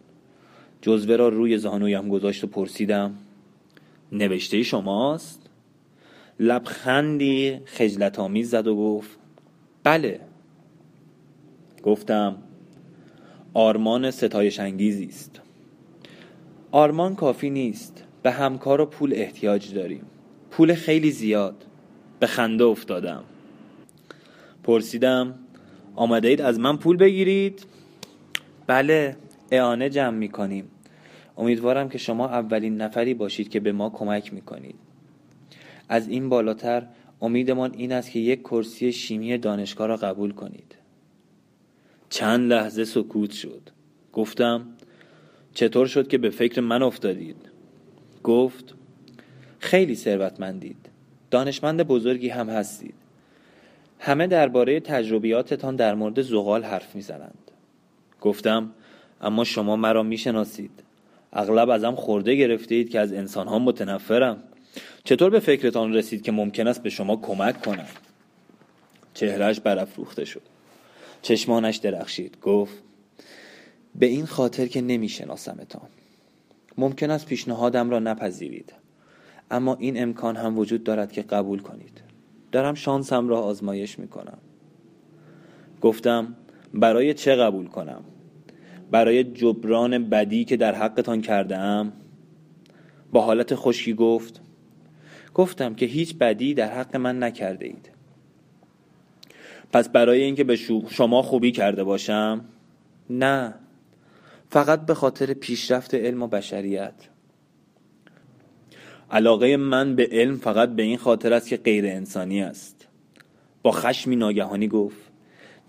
جزوه 0.81 1.15
را 1.15 1.27
روی 1.29 1.57
زانویم 1.57 2.09
گذاشت 2.09 2.43
و 2.43 2.47
پرسیدم 2.47 3.15
نوشته 4.11 4.63
شماست؟ 4.63 5.49
لبخندی 6.39 7.59
خجلت 7.65 8.19
آمیز 8.19 8.49
زد 8.49 8.67
و 8.67 8.75
گفت 8.75 9.17
بله. 9.83 10.19
گفتم 11.83 12.35
آرمان 13.53 14.11
ستایش 14.11 14.59
انگیزی 14.59 15.05
است. 15.05 15.41
آرمان 16.71 17.15
کافی 17.15 17.49
نیست. 17.49 18.02
به 18.23 18.31
همکار 18.31 18.81
و 18.81 18.85
پول 18.85 19.13
احتیاج 19.13 19.73
داریم. 19.73 20.05
پول 20.51 20.73
خیلی 20.73 21.11
زیاد. 21.11 21.65
به 22.19 22.27
خنده 22.27 22.63
افتادم. 22.63 23.23
پرسیدم 24.63 25.35
آمده 25.95 26.27
اید 26.27 26.41
از 26.41 26.59
من 26.59 26.77
پول 26.77 26.97
بگیرید؟ 26.97 27.65
بله 28.67 29.17
اعانه 29.51 29.89
جمع 29.89 30.17
می 30.17 30.29
کنیم 30.29 30.67
امیدوارم 31.37 31.89
که 31.89 31.97
شما 31.97 32.27
اولین 32.27 32.77
نفری 32.77 33.13
باشید 33.13 33.49
که 33.49 33.59
به 33.59 33.71
ما 33.71 33.89
کمک 33.89 34.33
می 34.33 34.41
کنید 34.41 34.75
از 35.89 36.07
این 36.07 36.29
بالاتر 36.29 36.87
امیدمان 37.21 37.73
این 37.73 37.91
است 37.91 38.11
که 38.11 38.19
یک 38.19 38.41
کرسی 38.41 38.91
شیمی 38.91 39.37
دانشگاه 39.37 39.87
را 39.87 39.97
قبول 39.97 40.31
کنید. 40.31 40.75
چند 42.09 42.53
لحظه 42.53 42.85
سکوت 42.85 43.31
شد. 43.31 43.69
گفتم 44.13 44.67
چطور 45.53 45.87
شد 45.87 46.07
که 46.07 46.17
به 46.17 46.29
فکر 46.29 46.61
من 46.61 46.83
افتادید؟ 46.83 47.52
گفت 48.23 48.73
خیلی 49.59 49.95
ثروتمندید 49.95 50.89
دانشمند 51.31 51.83
بزرگی 51.83 52.29
هم 52.29 52.49
هستید. 52.49 52.93
همه 53.99 54.27
درباره 54.27 54.79
تجربیاتتان 54.79 55.75
در 55.75 55.95
مورد 55.95 56.21
زغال 56.21 56.63
حرف 56.63 56.95
می‌زنند. 56.95 57.51
گفتم 58.21 58.71
اما 59.21 59.43
شما 59.43 59.75
مرا 59.75 60.03
می‌شناسید. 60.03 60.83
اغلب 61.33 61.69
ازم 61.69 61.95
خورده 61.95 62.35
گرفتید 62.35 62.89
که 62.89 62.99
از 62.99 63.13
انسانها 63.13 63.59
متنفرم. 63.59 64.43
چطور 65.03 65.29
به 65.29 65.39
فکرتان 65.39 65.93
رسید 65.93 66.21
که 66.21 66.31
ممکن 66.31 66.67
است 66.67 66.83
به 66.83 66.89
شما 66.89 67.15
کمک 67.15 67.61
کنم؟ 67.61 67.87
چهرش 69.13 69.59
برافروخته 69.59 70.25
شد. 70.25 70.41
چشمانش 71.21 71.77
درخشید 71.77 72.37
گفت 72.41 72.83
به 73.95 74.05
این 74.05 74.25
خاطر 74.25 74.67
که 74.67 74.81
نمیشناسمتان. 74.81 75.89
ممکن 76.77 77.11
است 77.11 77.25
پیشنهادم 77.25 77.89
را 77.89 77.99
نپذیرید. 77.99 78.73
اما 79.51 79.75
این 79.75 80.03
امکان 80.03 80.35
هم 80.35 80.57
وجود 80.57 80.83
دارد 80.83 81.11
که 81.11 81.21
قبول 81.21 81.59
کنید. 81.59 82.01
دارم 82.51 82.73
شانسم 82.73 83.29
را 83.29 83.41
آزمایش 83.41 83.99
می‌کنم. 83.99 84.37
گفتم 85.81 86.35
برای 86.73 87.13
چه 87.13 87.35
قبول 87.35 87.67
کنم؟ 87.67 88.03
برای 88.91 89.23
جبران 89.23 90.09
بدی 90.09 90.45
که 90.45 90.57
در 90.57 90.75
حقتان 90.75 91.21
کرده 91.21 91.57
ام 91.57 91.93
با 93.11 93.21
حالت 93.21 93.55
خشکی 93.55 93.93
گفت 93.93 94.41
گفتم 95.33 95.75
که 95.75 95.85
هیچ 95.85 96.17
بدی 96.17 96.53
در 96.53 96.71
حق 96.71 96.95
من 96.95 97.23
نکرده 97.23 97.65
اید 97.65 97.89
پس 99.73 99.89
برای 99.89 100.21
اینکه 100.21 100.43
به 100.43 100.55
شما 100.89 101.21
خوبی 101.21 101.51
کرده 101.51 101.83
باشم؟ 101.83 102.45
نه. 103.09 103.53
فقط 104.53 104.85
به 104.85 104.93
خاطر 104.93 105.33
پیشرفت 105.33 105.95
علم 105.95 106.23
و 106.23 106.27
بشریت. 106.27 106.93
علاقه 109.11 109.57
من 109.57 109.95
به 109.95 110.09
علم 110.11 110.37
فقط 110.37 110.69
به 110.69 110.83
این 110.83 110.97
خاطر 110.97 111.33
است 111.33 111.47
که 111.47 111.57
غیر 111.57 111.85
انسانی 111.85 112.41
است. 112.41 112.87
با 113.63 113.71
خشمی 113.71 114.15
ناگهانی 114.15 114.67
گفت 114.67 114.97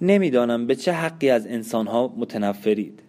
نمی‌دانم 0.01 0.67
به 0.67 0.75
چه 0.75 0.93
حقی 0.93 1.31
از 1.31 1.47
انسانها 1.47 2.15
متنفرید. 2.17 3.01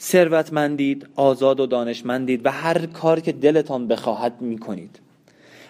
ثروتمندید 0.00 1.06
آزاد 1.16 1.60
و 1.60 1.66
دانشمندید 1.66 2.46
و 2.46 2.50
هر 2.50 2.86
کار 2.86 3.20
که 3.20 3.32
دلتان 3.32 3.88
بخواهد 3.88 4.40
می‌کنید. 4.40 5.00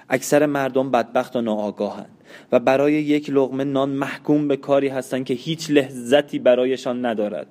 اکثر 0.09 0.47
مردم 0.47 0.91
بدبخت 0.91 1.37
و 1.37 1.41
ناآگاهند 1.41 2.11
و 2.53 2.61
برای 2.61 2.93
یک 2.93 3.31
لغمه 3.31 3.65
نان 3.65 3.91
محکوم 3.91 4.49
به 4.49 4.57
کاری 4.57 4.89
هستند 4.89 5.25
که 5.25 5.35
هیچ 5.35 5.71
لذتی 5.71 6.39
برایشان 6.39 7.07
ندارد. 7.07 7.47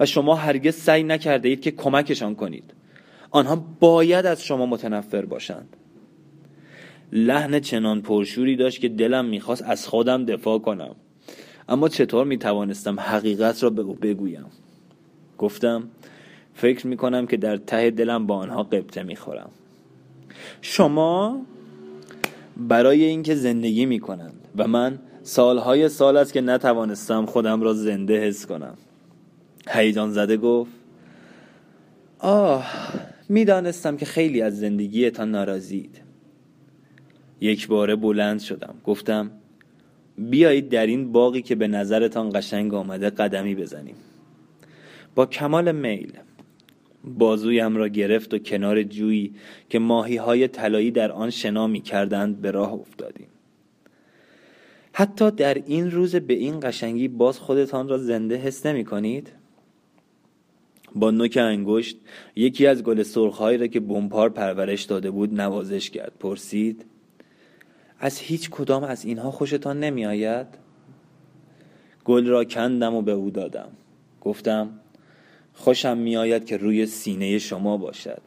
و 0.00 0.06
شما 0.06 0.34
هرگز 0.34 0.74
سعی 0.74 1.02
نکرده 1.02 1.48
اید 1.48 1.60
که 1.60 1.70
کمکشان 1.70 2.34
کنید. 2.34 2.64
آنها 3.30 3.66
باید 3.80 4.26
از 4.26 4.44
شما 4.44 4.66
متنفر 4.66 5.24
باشند. 5.24 5.76
لحن 7.12 7.60
چنان 7.60 8.02
پرشوری 8.02 8.56
داشت 8.56 8.80
که 8.80 8.88
دلم 8.88 9.24
می‌خواست 9.24 9.62
از 9.62 9.88
خودم 9.88 10.24
دفاع 10.24 10.58
کنم. 10.58 10.94
اما 11.68 11.88
چطور 11.88 12.24
می‌توانستم 12.26 13.00
حقیقت 13.00 13.62
را 13.62 13.70
به 13.70 13.82
او 13.82 13.94
بگویم؟ 13.94 14.46
گفتم 15.38 15.88
فکر 16.54 16.86
می‌کنم 16.86 17.26
که 17.26 17.36
در 17.36 17.56
ته 17.56 17.90
دلم 17.90 18.26
با 18.26 18.36
آنها 18.36 18.62
قبطه 18.62 19.02
می‌خورم. 19.02 19.50
شما 20.60 21.40
برای 22.56 23.04
اینکه 23.04 23.34
زندگی 23.34 23.86
می‌کنند 23.86 24.34
و 24.56 24.68
من 24.68 24.98
سالهای 25.22 25.88
سال 25.88 26.16
است 26.16 26.32
که 26.32 26.40
نتوانستم 26.40 27.26
خودم 27.26 27.62
را 27.62 27.74
زنده 27.74 28.20
حس 28.20 28.46
کنم. 28.46 28.74
هیجان 29.68 30.10
زده 30.10 30.36
گفت 30.36 30.72
آه 32.18 32.66
می‌دانستم 33.28 33.96
که 33.96 34.06
خیلی 34.06 34.42
از 34.42 34.58
زندگیتان 34.58 35.30
ناراضید. 35.30 36.00
یک 37.40 37.68
باره 37.68 37.96
بلند 37.96 38.40
شدم. 38.40 38.74
گفتم 38.84 39.30
بیایید 40.18 40.68
در 40.68 40.86
این 40.86 41.12
باقی 41.12 41.42
که 41.42 41.54
به 41.54 41.68
نظرتان 41.68 42.30
قشنگ 42.34 42.74
آمده 42.74 43.10
قدمی 43.10 43.54
بزنیم. 43.54 43.94
با 45.14 45.26
کمال 45.26 45.72
میل 45.72 46.12
بازویم 47.04 47.76
را 47.76 47.88
گرفت 47.88 48.34
و 48.34 48.38
کنار 48.38 48.82
جویی 48.82 49.34
که 49.68 49.78
ماهی 49.78 50.16
های 50.16 50.48
طلایی 50.48 50.90
در 50.90 51.12
آن 51.12 51.30
شنا 51.30 51.66
می 51.66 51.80
کردند 51.80 52.40
به 52.40 52.50
راه 52.50 52.72
افتادیم. 52.72 53.26
حتی 54.92 55.30
در 55.30 55.54
این 55.54 55.90
روز 55.90 56.16
به 56.16 56.34
این 56.34 56.60
قشنگی 56.62 57.08
باز 57.08 57.38
خودتان 57.38 57.88
را 57.88 57.98
زنده 57.98 58.36
حس 58.36 58.66
نمی 58.66 58.84
کنید؟ 58.84 59.32
با 60.94 61.10
نوک 61.10 61.36
انگشت 61.36 61.96
یکی 62.36 62.66
از 62.66 62.82
گل 62.82 63.02
سرخهایی 63.02 63.58
را 63.58 63.66
که 63.66 63.80
بمپار 63.80 64.28
پرورش 64.28 64.82
داده 64.82 65.10
بود 65.10 65.40
نوازش 65.40 65.90
کرد. 65.90 66.12
پرسید 66.20 66.84
از 67.98 68.18
هیچ 68.18 68.50
کدام 68.50 68.84
از 68.84 69.04
اینها 69.04 69.30
خوشتان 69.30 69.80
نمی 69.80 70.06
آید؟ 70.06 70.46
گل 72.04 72.26
را 72.26 72.44
کندم 72.44 72.94
و 72.94 73.02
به 73.02 73.12
او 73.12 73.30
دادم. 73.30 73.68
گفتم 74.20 74.70
خوشم 75.54 75.98
می 75.98 76.16
آید 76.16 76.44
که 76.44 76.56
روی 76.56 76.86
سینه 76.86 77.38
شما 77.38 77.76
باشد. 77.76 78.22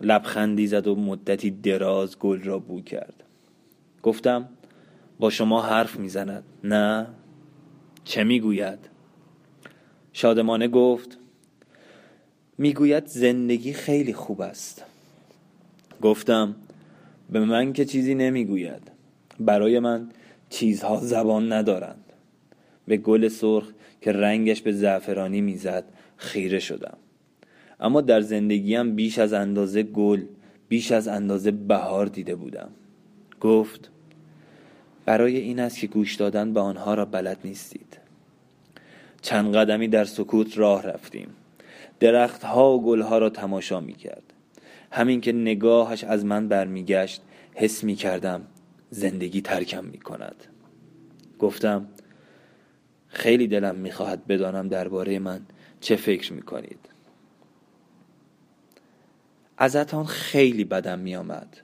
لبخندی 0.00 0.66
زد 0.66 0.86
و 0.86 0.96
مدتی 0.96 1.50
دراز 1.50 2.18
گل 2.18 2.42
را 2.42 2.58
بو 2.58 2.80
کرد. 2.82 3.24
گفتم 4.02 4.48
با 5.18 5.30
شما 5.30 5.62
حرف 5.62 5.96
می‌زند. 5.96 6.44
نه 6.64 7.06
چه 8.04 8.24
می‌گوید؟ 8.24 8.78
شادمانه 10.18 10.68
گفت 10.68 11.18
می‌گوید 12.58 13.06
زندگی 13.06 13.72
خیلی 13.72 14.12
خوب 14.12 14.40
است. 14.40 14.84
گفتم 16.02 16.56
به 17.30 17.40
من 17.40 17.72
که 17.72 17.84
چیزی 17.84 18.14
نمی‌گوید. 18.14 18.90
برای 19.40 19.78
من 19.78 20.08
چیزها 20.50 21.00
زبان 21.00 21.52
ندارند. 21.52 22.04
به 22.86 22.96
گل 22.96 23.28
سرخ 23.28 23.68
که 24.00 24.12
رنگش 24.12 24.62
به 24.62 24.72
زعفرانی 24.72 25.40
می‌زد 25.40 25.84
خیره 26.16 26.58
شدم. 26.58 26.96
اما 27.80 28.00
در 28.00 28.20
زندگیم 28.20 28.96
بیش 28.96 29.18
از 29.18 29.32
اندازه 29.32 29.82
گل 29.82 30.22
بیش 30.68 30.92
از 30.92 31.08
اندازه 31.08 31.50
بهار 31.50 32.06
دیده 32.06 32.34
بودم. 32.34 32.68
گفت 33.40 33.90
برای 35.04 35.36
این 35.36 35.60
است 35.60 35.78
که 35.78 35.86
گوش 35.86 36.14
دادن 36.14 36.52
به 36.52 36.60
آنها 36.60 36.94
را 36.94 37.04
بلد 37.04 37.38
نیستید. 37.44 38.05
چند 39.26 39.56
قدمی 39.56 39.88
در 39.88 40.04
سکوت 40.04 40.58
راه 40.58 40.82
رفتیم. 40.82 41.28
درختها 42.00 42.72
و 42.72 42.82
گلها 42.84 43.18
را 43.18 43.30
تماشا 43.30 43.80
می 43.80 43.92
کرد 43.94 44.22
همین 44.90 45.20
که 45.20 45.32
نگاهش 45.32 46.04
از 46.04 46.24
من 46.24 46.48
برمیگشت 46.48 47.22
حس 47.54 47.84
می 47.84 47.94
کردم 47.94 48.46
زندگی 48.90 49.40
ترکم 49.40 49.84
می 49.84 49.98
کند 49.98 50.44
گفتم 51.38 51.88
خیلی 53.08 53.46
دلم 53.46 53.74
می‌خواهد 53.74 54.26
بدانم 54.26 54.68
درباره 54.68 55.18
من 55.18 55.40
چه 55.80 55.96
فکر 55.96 56.32
می‌کنید. 56.32 56.88
ازتان 59.58 60.04
خیلی 60.04 60.64
بدم 60.64 60.98
میآمد. 60.98 61.60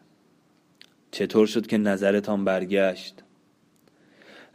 چطور 1.11 1.47
شد 1.47 1.67
که 1.67 1.79
نظرتان 1.79 2.45
برگشت؟ 2.45 3.23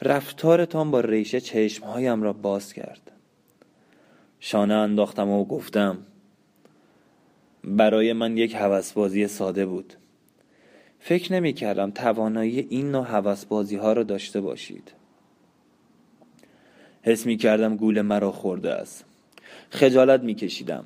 رفتارتان 0.02 0.92
با 0.92 1.00
ریشه 1.00 1.42
چشمهایم 1.42 2.24
را 2.24 2.34
باز 2.34 2.74
کرد. 2.74 3.12
شانه 4.40 4.74
انداختم 4.74 5.30
و 5.30 5.46
گفتم 5.46 5.98
برای 7.64 8.14
من 8.14 8.38
یک 8.38 8.56
هوسبازی 8.56 9.28
ساده 9.28 9.66
بود. 9.66 9.94
فکر 11.00 11.34
نمی 11.34 11.54
کردم 11.54 11.92
توانایی 11.92 12.68
این 12.70 12.92
نوع 12.92 13.08
هوسبازی 13.08 13.76
ها 13.76 13.94
را 13.94 14.04
داشته 14.04 14.42
باشید. 14.42 14.92
حس 17.02 17.26
می 17.26 17.38
کردم 17.38 17.76
گول 17.76 18.02
مرا 18.02 18.32
خورده 18.32 18.74
است. 18.74 19.06
خجالت 19.70 20.22
می 20.22 20.36
کشیدم 20.36 20.86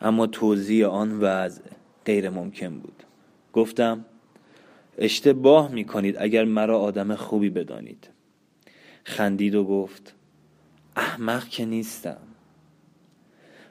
اما 0.00 0.26
توضیح 0.26 0.86
آن 0.86 1.20
وضع 1.20 1.62
غیر 2.04 2.30
ممکن 2.30 2.78
بود. 2.78 3.02
گفتم 3.52 4.04
اشتباه 4.98 5.72
می 5.72 5.84
کنید 5.84 6.16
اگر 6.18 6.44
مرا 6.44 6.78
آدم 6.78 7.14
خوبی 7.14 7.50
بدانید. 7.50 8.08
خندید 9.08 9.54
و 9.54 9.64
گفت 9.64 10.14
احمق 10.96 11.48
که 11.48 11.64
نیستم. 11.64 12.18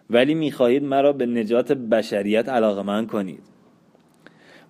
ولی 0.09 0.33
می‌خواهید 0.33 0.83
مرا 0.83 1.13
به 1.13 1.25
نجات 1.25 1.71
بشریت 1.71 2.49
علاقه 2.49 2.81
من 2.81 3.07
کنید. 3.07 3.43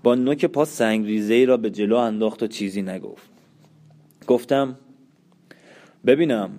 با 0.04 0.16
نوک 0.16 0.46
پا 0.46 0.66
سنگریزه 0.66 1.34
ای 1.34 1.46
را 1.46 1.58
به 1.58 1.70
جلو 1.70 1.96
انداخت 1.96 2.44
و 2.44 2.48
چیزی 2.48 2.82
نگفت. 2.82 3.30
گفتم 4.28 4.78
ببینم 6.06 6.50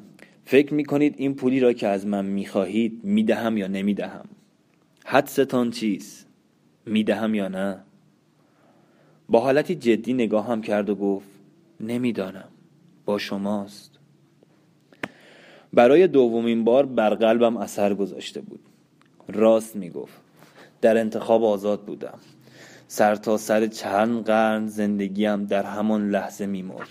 فکر 0.44 0.74
می‌کنید 0.74 1.14
این 1.18 1.34
پولی 1.34 1.61
را 1.61 1.72
که 1.72 1.88
از 1.88 2.06
من 2.06 2.24
می‌خواهید 2.24 3.00
می‌دهم 3.04 3.56
یا 3.56 3.66
نمی‌دهم؟ 3.66 4.24
حدستان 5.04 5.70
چیست 5.70 6.26
می‌دهم 6.86 7.34
یا 7.34 7.48
نه؟ 7.48 7.80
با 9.28 9.40
حالتی 9.40 9.74
جدی 9.74 10.12
نگاهم 10.12 10.62
کرد 10.62 10.90
و 10.90 10.94
گفت 10.94 11.28
نمی‌دانم. 11.80 12.48
با 13.04 13.18
شماست. 13.18 13.97
برای 15.73 16.07
دومین 16.07 16.64
بار 16.64 16.87
بر 16.87 17.14
قلبم 17.14 17.57
اثر 17.57 17.95
گذاشته 17.95 18.41
بود. 18.41 18.61
راست 19.29 19.77
می‌گفت. 19.77 20.21
در 20.81 20.99
انتخاب 20.99 21.45
آزاد 21.45 21.85
بودم. 21.85 22.19
سر 22.89 23.14
تا 23.16 23.37
سر 23.37 23.66
چند 23.66 24.25
قرن 24.25 24.66
زندگیم 24.66 25.45
در 25.45 25.62
همان 25.62 26.11
لحظه 26.11 26.47
میمرد. 26.47 26.89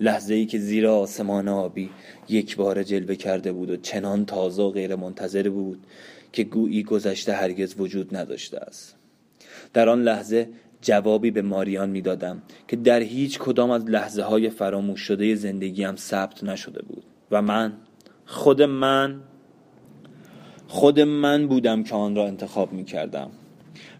لحظه 0.00 0.34
ای 0.34 0.46
که 0.46 0.58
زیر 0.58 0.86
آسمان 0.86 1.48
آبی 1.48 1.90
یک 2.28 2.56
بار 2.56 2.82
جلوه 2.82 3.14
کرده 3.14 3.52
بود 3.52 3.70
و 3.70 3.76
چنان 3.76 4.26
تازه 4.26 4.62
و 4.62 4.70
غیر 4.70 4.96
منتظر 4.96 5.48
بود 5.48 5.86
که 6.32 6.44
گویی 6.44 6.82
گذشته 6.82 7.32
هرگز 7.32 7.74
وجود 7.78 8.16
نداشته 8.16 8.58
است. 8.58 8.96
در 9.72 9.88
آن 9.88 10.02
لحظه 10.02 10.48
جوابی 10.80 11.30
به 11.30 11.42
ماریان 11.42 11.90
می‌دادم 11.90 12.42
که 12.68 12.76
در 12.76 13.00
هیچ 13.00 13.38
کدام 13.38 13.70
از 13.70 13.84
لحظه 13.84 14.22
های 14.22 14.50
فراموش 14.50 15.00
شده 15.00 15.34
زندگیم 15.34 15.96
ثبت 15.96 16.44
نشده 16.44 16.82
بود 16.82 17.04
و 17.30 17.42
من 17.42 17.72
خود 18.26 18.62
من 18.62 19.20
خود 20.68 21.00
من 21.00 21.46
بودم 21.46 21.82
که 21.82 21.94
آن 21.94 22.16
را 22.16 22.26
انتخاب 22.26 22.72
می 22.72 22.84
کردم 22.84 23.30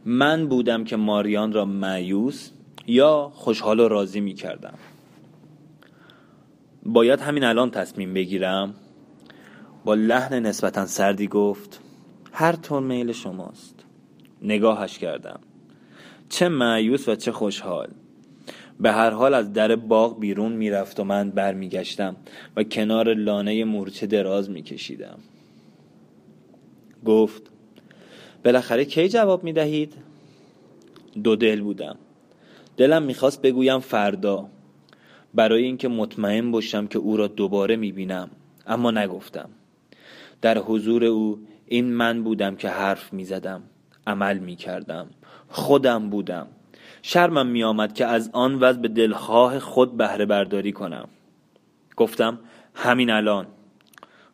من 0.05 0.49
بودم 0.49 0.85
که 0.85 0.97
ماریان 0.97 1.53
را 1.53 1.65
معیوس 1.65 2.51
یا 2.87 3.31
خوشحال 3.35 3.81
و 3.81 3.89
راضی 3.89 4.21
می 4.21 4.35
کردم 4.35 4.75
باید 6.87 7.21
همین 7.21 7.45
الان 7.45 7.71
تصمیم 7.71 8.15
بگیرم. 8.15 8.75
با 9.85 9.95
لحن 9.95 10.47
نسبتا 10.47 10.87
سردی 10.87 11.27
گفت 11.27 11.81
هر 12.33 12.53
طور 12.53 12.83
میل 12.83 13.13
شماست. 13.13 13.85
نگاهش 14.43 14.99
کردم. 14.99 15.41
چه 16.29 16.49
معیوس 16.49 17.09
و 17.09 17.15
چه 17.15 17.33
خوشحال. 17.33 17.89
به 18.81 18.93
هر 18.93 19.11
حال 19.11 19.35
از 19.35 19.53
در 19.53 19.77
باغ 19.77 20.21
بیرون 20.21 20.53
می‌رفت 20.53 21.01
و 21.01 21.05
من 21.05 21.31
برمیگشتم 21.31 22.17
و 22.57 22.65
کنار 22.65 23.15
لانه 23.15 23.65
مورچه 23.65 24.07
دراز 24.07 24.51
میکشیدم. 24.51 25.19
گفت 27.05 27.43
بالاخره 28.45 28.85
کی 28.85 29.09
جواب 29.09 29.45
می‌دهید؟ 29.45 29.93
دو 31.25 31.37
دل 31.37 31.61
بودم. 31.61 31.97
دلم 32.77 33.03
می‌خواست 33.03 33.43
بگویم 33.43 33.79
فردا. 33.79 34.47
برای 35.35 35.65
اینکه 35.65 35.89
مطمئن 35.89 36.51
باشم 36.51 36.87
که 36.87 36.99
او 36.99 37.17
را 37.17 37.27
دوباره 37.27 37.77
می‌بینم. 37.77 38.31
اما 38.67 38.91
نگفتم. 38.91 39.49
در 40.43 40.59
حضور 40.59 41.05
او 41.05 41.39
این 41.67 41.93
من 41.93 42.23
بودم 42.23 42.57
که 42.57 42.69
حرف 42.69 43.13
می‌زدم. 43.13 43.63
عمل 44.07 44.39
می‌کردم. 44.39 45.07
خودم 45.49 46.11
بودم. 46.11 46.47
شرمم 47.07 47.47
میآمد 47.47 47.95
که 47.95 48.07
از 48.07 48.31
آن 48.33 48.55
وضع 48.55 48.81
به 48.81 48.89
دلخواه 48.89 49.59
خود 49.59 49.97
بهره 49.97 50.27
برداری 50.27 50.73
کنم. 50.73 51.09
گفتم 51.97 52.39
همین 52.75 53.11
الان. 53.11 53.47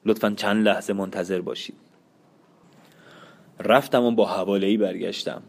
لطفا 0.07 0.31
چند 0.31 0.69
لحظه 0.69 0.93
منتظر 0.93 1.41
باشید. 1.41 1.77
رفتم 3.61 4.03
و 4.03 4.11
با 4.11 4.27
حواله 4.27 4.67
ای 4.67 4.77
برگشتم. 4.77 5.43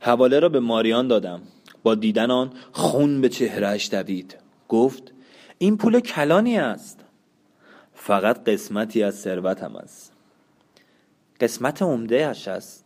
حواله 0.00 0.40
را 0.40 0.48
به 0.48 0.60
ماریان 0.60 1.08
دادم. 1.08 1.42
با 1.82 1.94
دیدن 1.94 2.30
آن 2.30 2.50
خون 2.72 3.20
به 3.20 3.28
چهرهش 3.28 3.88
دوید. 3.90 4.38
گفت 4.68 5.12
این 5.58 5.76
پول 5.76 6.00
کلانی 6.00 6.58
است. 6.58 7.04
فقط 7.94 8.48
قسمتی 8.48 9.02
از 9.02 9.14
ثروتم 9.14 9.76
است. 9.76 10.12
قسمت 11.40 11.82
عمده 11.82 12.26
اش 12.26 12.48
است. 12.48 12.81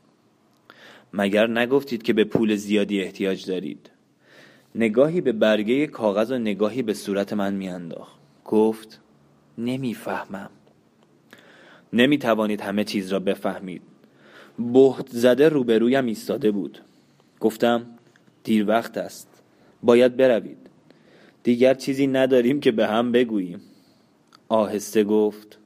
مگر 1.18 1.46
نگفتید 1.46 2.02
که 2.02 2.12
به 2.12 2.24
پول 2.24 2.56
زیادی 2.56 3.00
احتیاج 3.00 3.46
دارید؟ 3.46 3.90
نگاهی 4.74 5.20
به 5.20 5.32
برگه 5.32 5.86
کاغذ 5.86 6.30
و 6.30 6.38
نگاهی 6.38 6.82
به 6.82 6.94
صورت 6.94 7.32
من 7.32 7.54
میانداخت. 7.54 8.16
گفت 8.44 9.00
نمی‌فهمم. 9.58 10.50
نمی 11.92 12.18
توانید 12.18 12.60
همه 12.60 12.84
چیز 12.84 13.12
را 13.12 13.18
بفهمید. 13.18 13.82
بهت 14.58 15.08
زده 15.08 15.48
روبرویم 15.48 16.06
ایستاده 16.06 16.50
بود. 16.50 16.78
گفتم 17.40 17.86
دیر 18.44 18.68
وقت 18.68 18.98
است. 18.98 19.42
باید 19.82 20.16
بروید. 20.16 20.58
دیگر 21.42 21.74
چیزی 21.74 22.06
نداریم 22.06 22.60
که 22.60 22.72
به 22.72 22.86
هم 22.86 23.12
بگوییم. 23.12 23.60
آهسته 24.48 25.04
گفت 25.04 25.58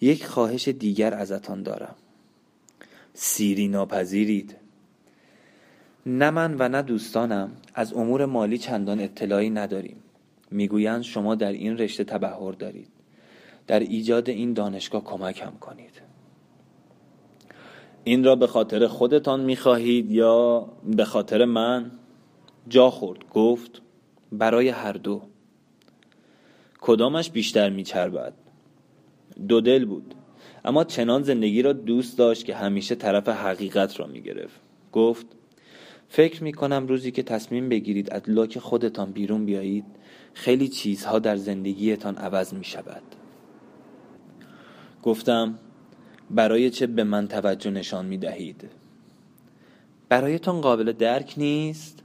یک 0.00 0.24
خواهش 0.26 0.68
دیگر 0.68 1.14
ازتان 1.14 1.62
دارم. 1.62 1.94
سیری 3.20 3.68
ناپذیرید. 3.68 4.56
نه 6.06 6.30
من 6.30 6.56
و 6.58 6.68
نه 6.68 6.82
دوستانم 6.82 7.52
از 7.74 7.92
امور 7.92 8.26
مالی 8.26 8.58
چندان 8.58 9.00
اطلاعی 9.00 9.50
نداریم. 9.50 9.96
می‌گویند 10.50 11.02
شما 11.02 11.34
در 11.34 11.52
این 11.52 11.78
رشته 11.78 12.04
تبهر 12.04 12.52
دارید. 12.52 12.88
در 13.66 13.80
ایجاد 13.80 14.28
این 14.28 14.52
دانشگاه 14.52 15.04
کمکم 15.04 15.52
کنید. 15.60 16.02
این 18.04 18.24
را 18.24 18.36
به 18.36 18.46
خاطر 18.46 18.86
خودتان 18.86 19.40
می‌خواهید 19.40 20.10
یا 20.10 20.68
به 20.84 21.04
خاطر 21.04 21.44
من؟ 21.44 21.90
جا 22.68 22.90
خورد 22.90 23.28
گفت 23.30 23.82
برای 24.32 24.68
هر 24.68 24.92
دو. 24.92 25.22
کدامش 26.80 27.30
بیشتر 27.30 27.70
میچربد؟ 27.70 28.32
دو 29.48 29.60
دل 29.60 29.84
بود. 29.84 30.14
اما 30.68 30.84
چنان 30.84 31.22
زندگی 31.22 31.62
را 31.62 31.72
دوست 31.72 32.18
داشت 32.18 32.44
که 32.44 32.54
همیشه 32.54 32.94
طرف 32.94 33.28
حقیقت 33.28 34.00
را 34.00 34.06
می‌گرفت. 34.06 34.60
گفت 34.92 35.26
فکر 36.08 36.44
می 36.44 36.52
کنم 36.52 36.86
روزی 36.86 37.10
که 37.10 37.22
تصمیم 37.22 37.68
بگیرید 37.68 38.10
از 38.10 38.22
لاک 38.26 38.58
خودتان 38.58 39.12
بیرون 39.12 39.46
بیایید 39.46 39.84
خیلی 40.34 40.68
چیزها 40.68 41.18
در 41.18 41.36
زندگیتان 41.36 42.16
عوض 42.16 42.54
می 42.54 42.64
شود 42.64 43.02
گفتم 45.02 45.58
برای 46.30 46.70
چه 46.70 46.86
به 46.86 47.04
من 47.04 47.28
توجه 47.28 47.70
نشان 47.70 48.06
می 48.06 48.18
دهید 48.18 48.64
برایتان 50.08 50.60
قابل 50.60 50.92
درک 50.92 51.34
نیست؟ 51.36 52.02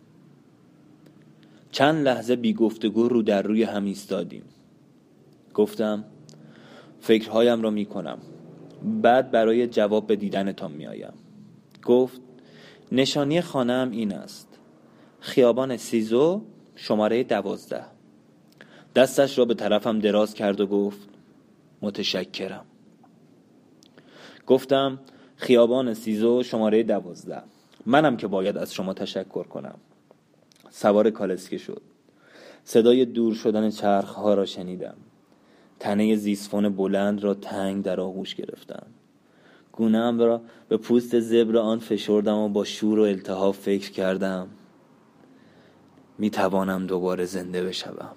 چند 1.72 2.06
لحظه 2.06 2.36
بی 2.36 2.54
گفتگو 2.54 3.08
رو 3.08 3.22
در 3.22 3.42
روی 3.42 3.64
هم 3.64 3.86
ایستادیم. 3.86 4.44
گفتم 5.54 6.04
فکرهایم 7.00 7.62
را 7.62 7.70
می 7.70 7.86
کنم 7.86 8.18
بعد 8.84 9.32
برای 9.32 9.68
جواب 9.68 10.08
به 10.08 10.16
دیدنتان 10.16 10.72
می 10.72 10.88
آیم 10.88 11.14
گفت 11.86 12.22
نشانی 12.92 13.42
خانم 13.42 13.92
این 13.92 14.14
است. 14.14 14.48
خیابان 15.20 15.78
سیزو 15.78 16.42
شماره 16.76 17.24
دوازده. 17.24 17.86
دستش 18.96 19.38
را 19.38 19.46
به 19.46 19.54
طرفم 19.54 20.00
دراز 20.00 20.34
کرد 20.34 20.62
و 20.62 20.68
گفت 20.68 21.10
متشکرم. 21.82 22.66
گفتم 24.48 25.00
خیابان 25.36 25.94
سیزو 25.94 26.44
شماره 26.44 26.84
دوازده. 26.84 27.44
منم 27.86 28.18
که 28.18 28.28
باید 28.28 28.58
از 28.58 28.74
شما 28.74 28.94
تشکر 28.94 29.44
کنم. 29.44 29.76
سوار 30.70 31.10
کالسکه 31.10 31.58
شد. 31.58 31.82
صدای 32.64 33.06
دور 33.06 33.34
شدن 33.36 33.70
چرخ 33.70 34.14
ها 34.14 34.34
را 34.34 34.46
شنیدم. 34.46 34.96
تنه 35.84 36.16
زیسفون 36.16 36.70
بلند 36.70 37.24
را 37.24 37.34
تنگ 37.34 37.84
در 37.84 38.00
آغوش 38.00 38.36
گرفتم. 38.36 38.86
گونهام 39.72 40.20
را 40.20 40.42
به 40.70 40.78
پوست 40.78 41.20
زبر 41.20 41.58
آن 41.58 41.80
فشردم 41.80 42.38
و 42.38 42.50
با 42.50 42.64
شور 42.64 43.00
و 43.00 43.02
التهاب 43.02 43.54
فکر 43.54 43.92
کردم 43.92 44.48
می 46.18 46.30
توانم 46.30 46.88
دوباره 46.88 47.26
زنده 47.26 47.64
بشوم. 47.64 48.16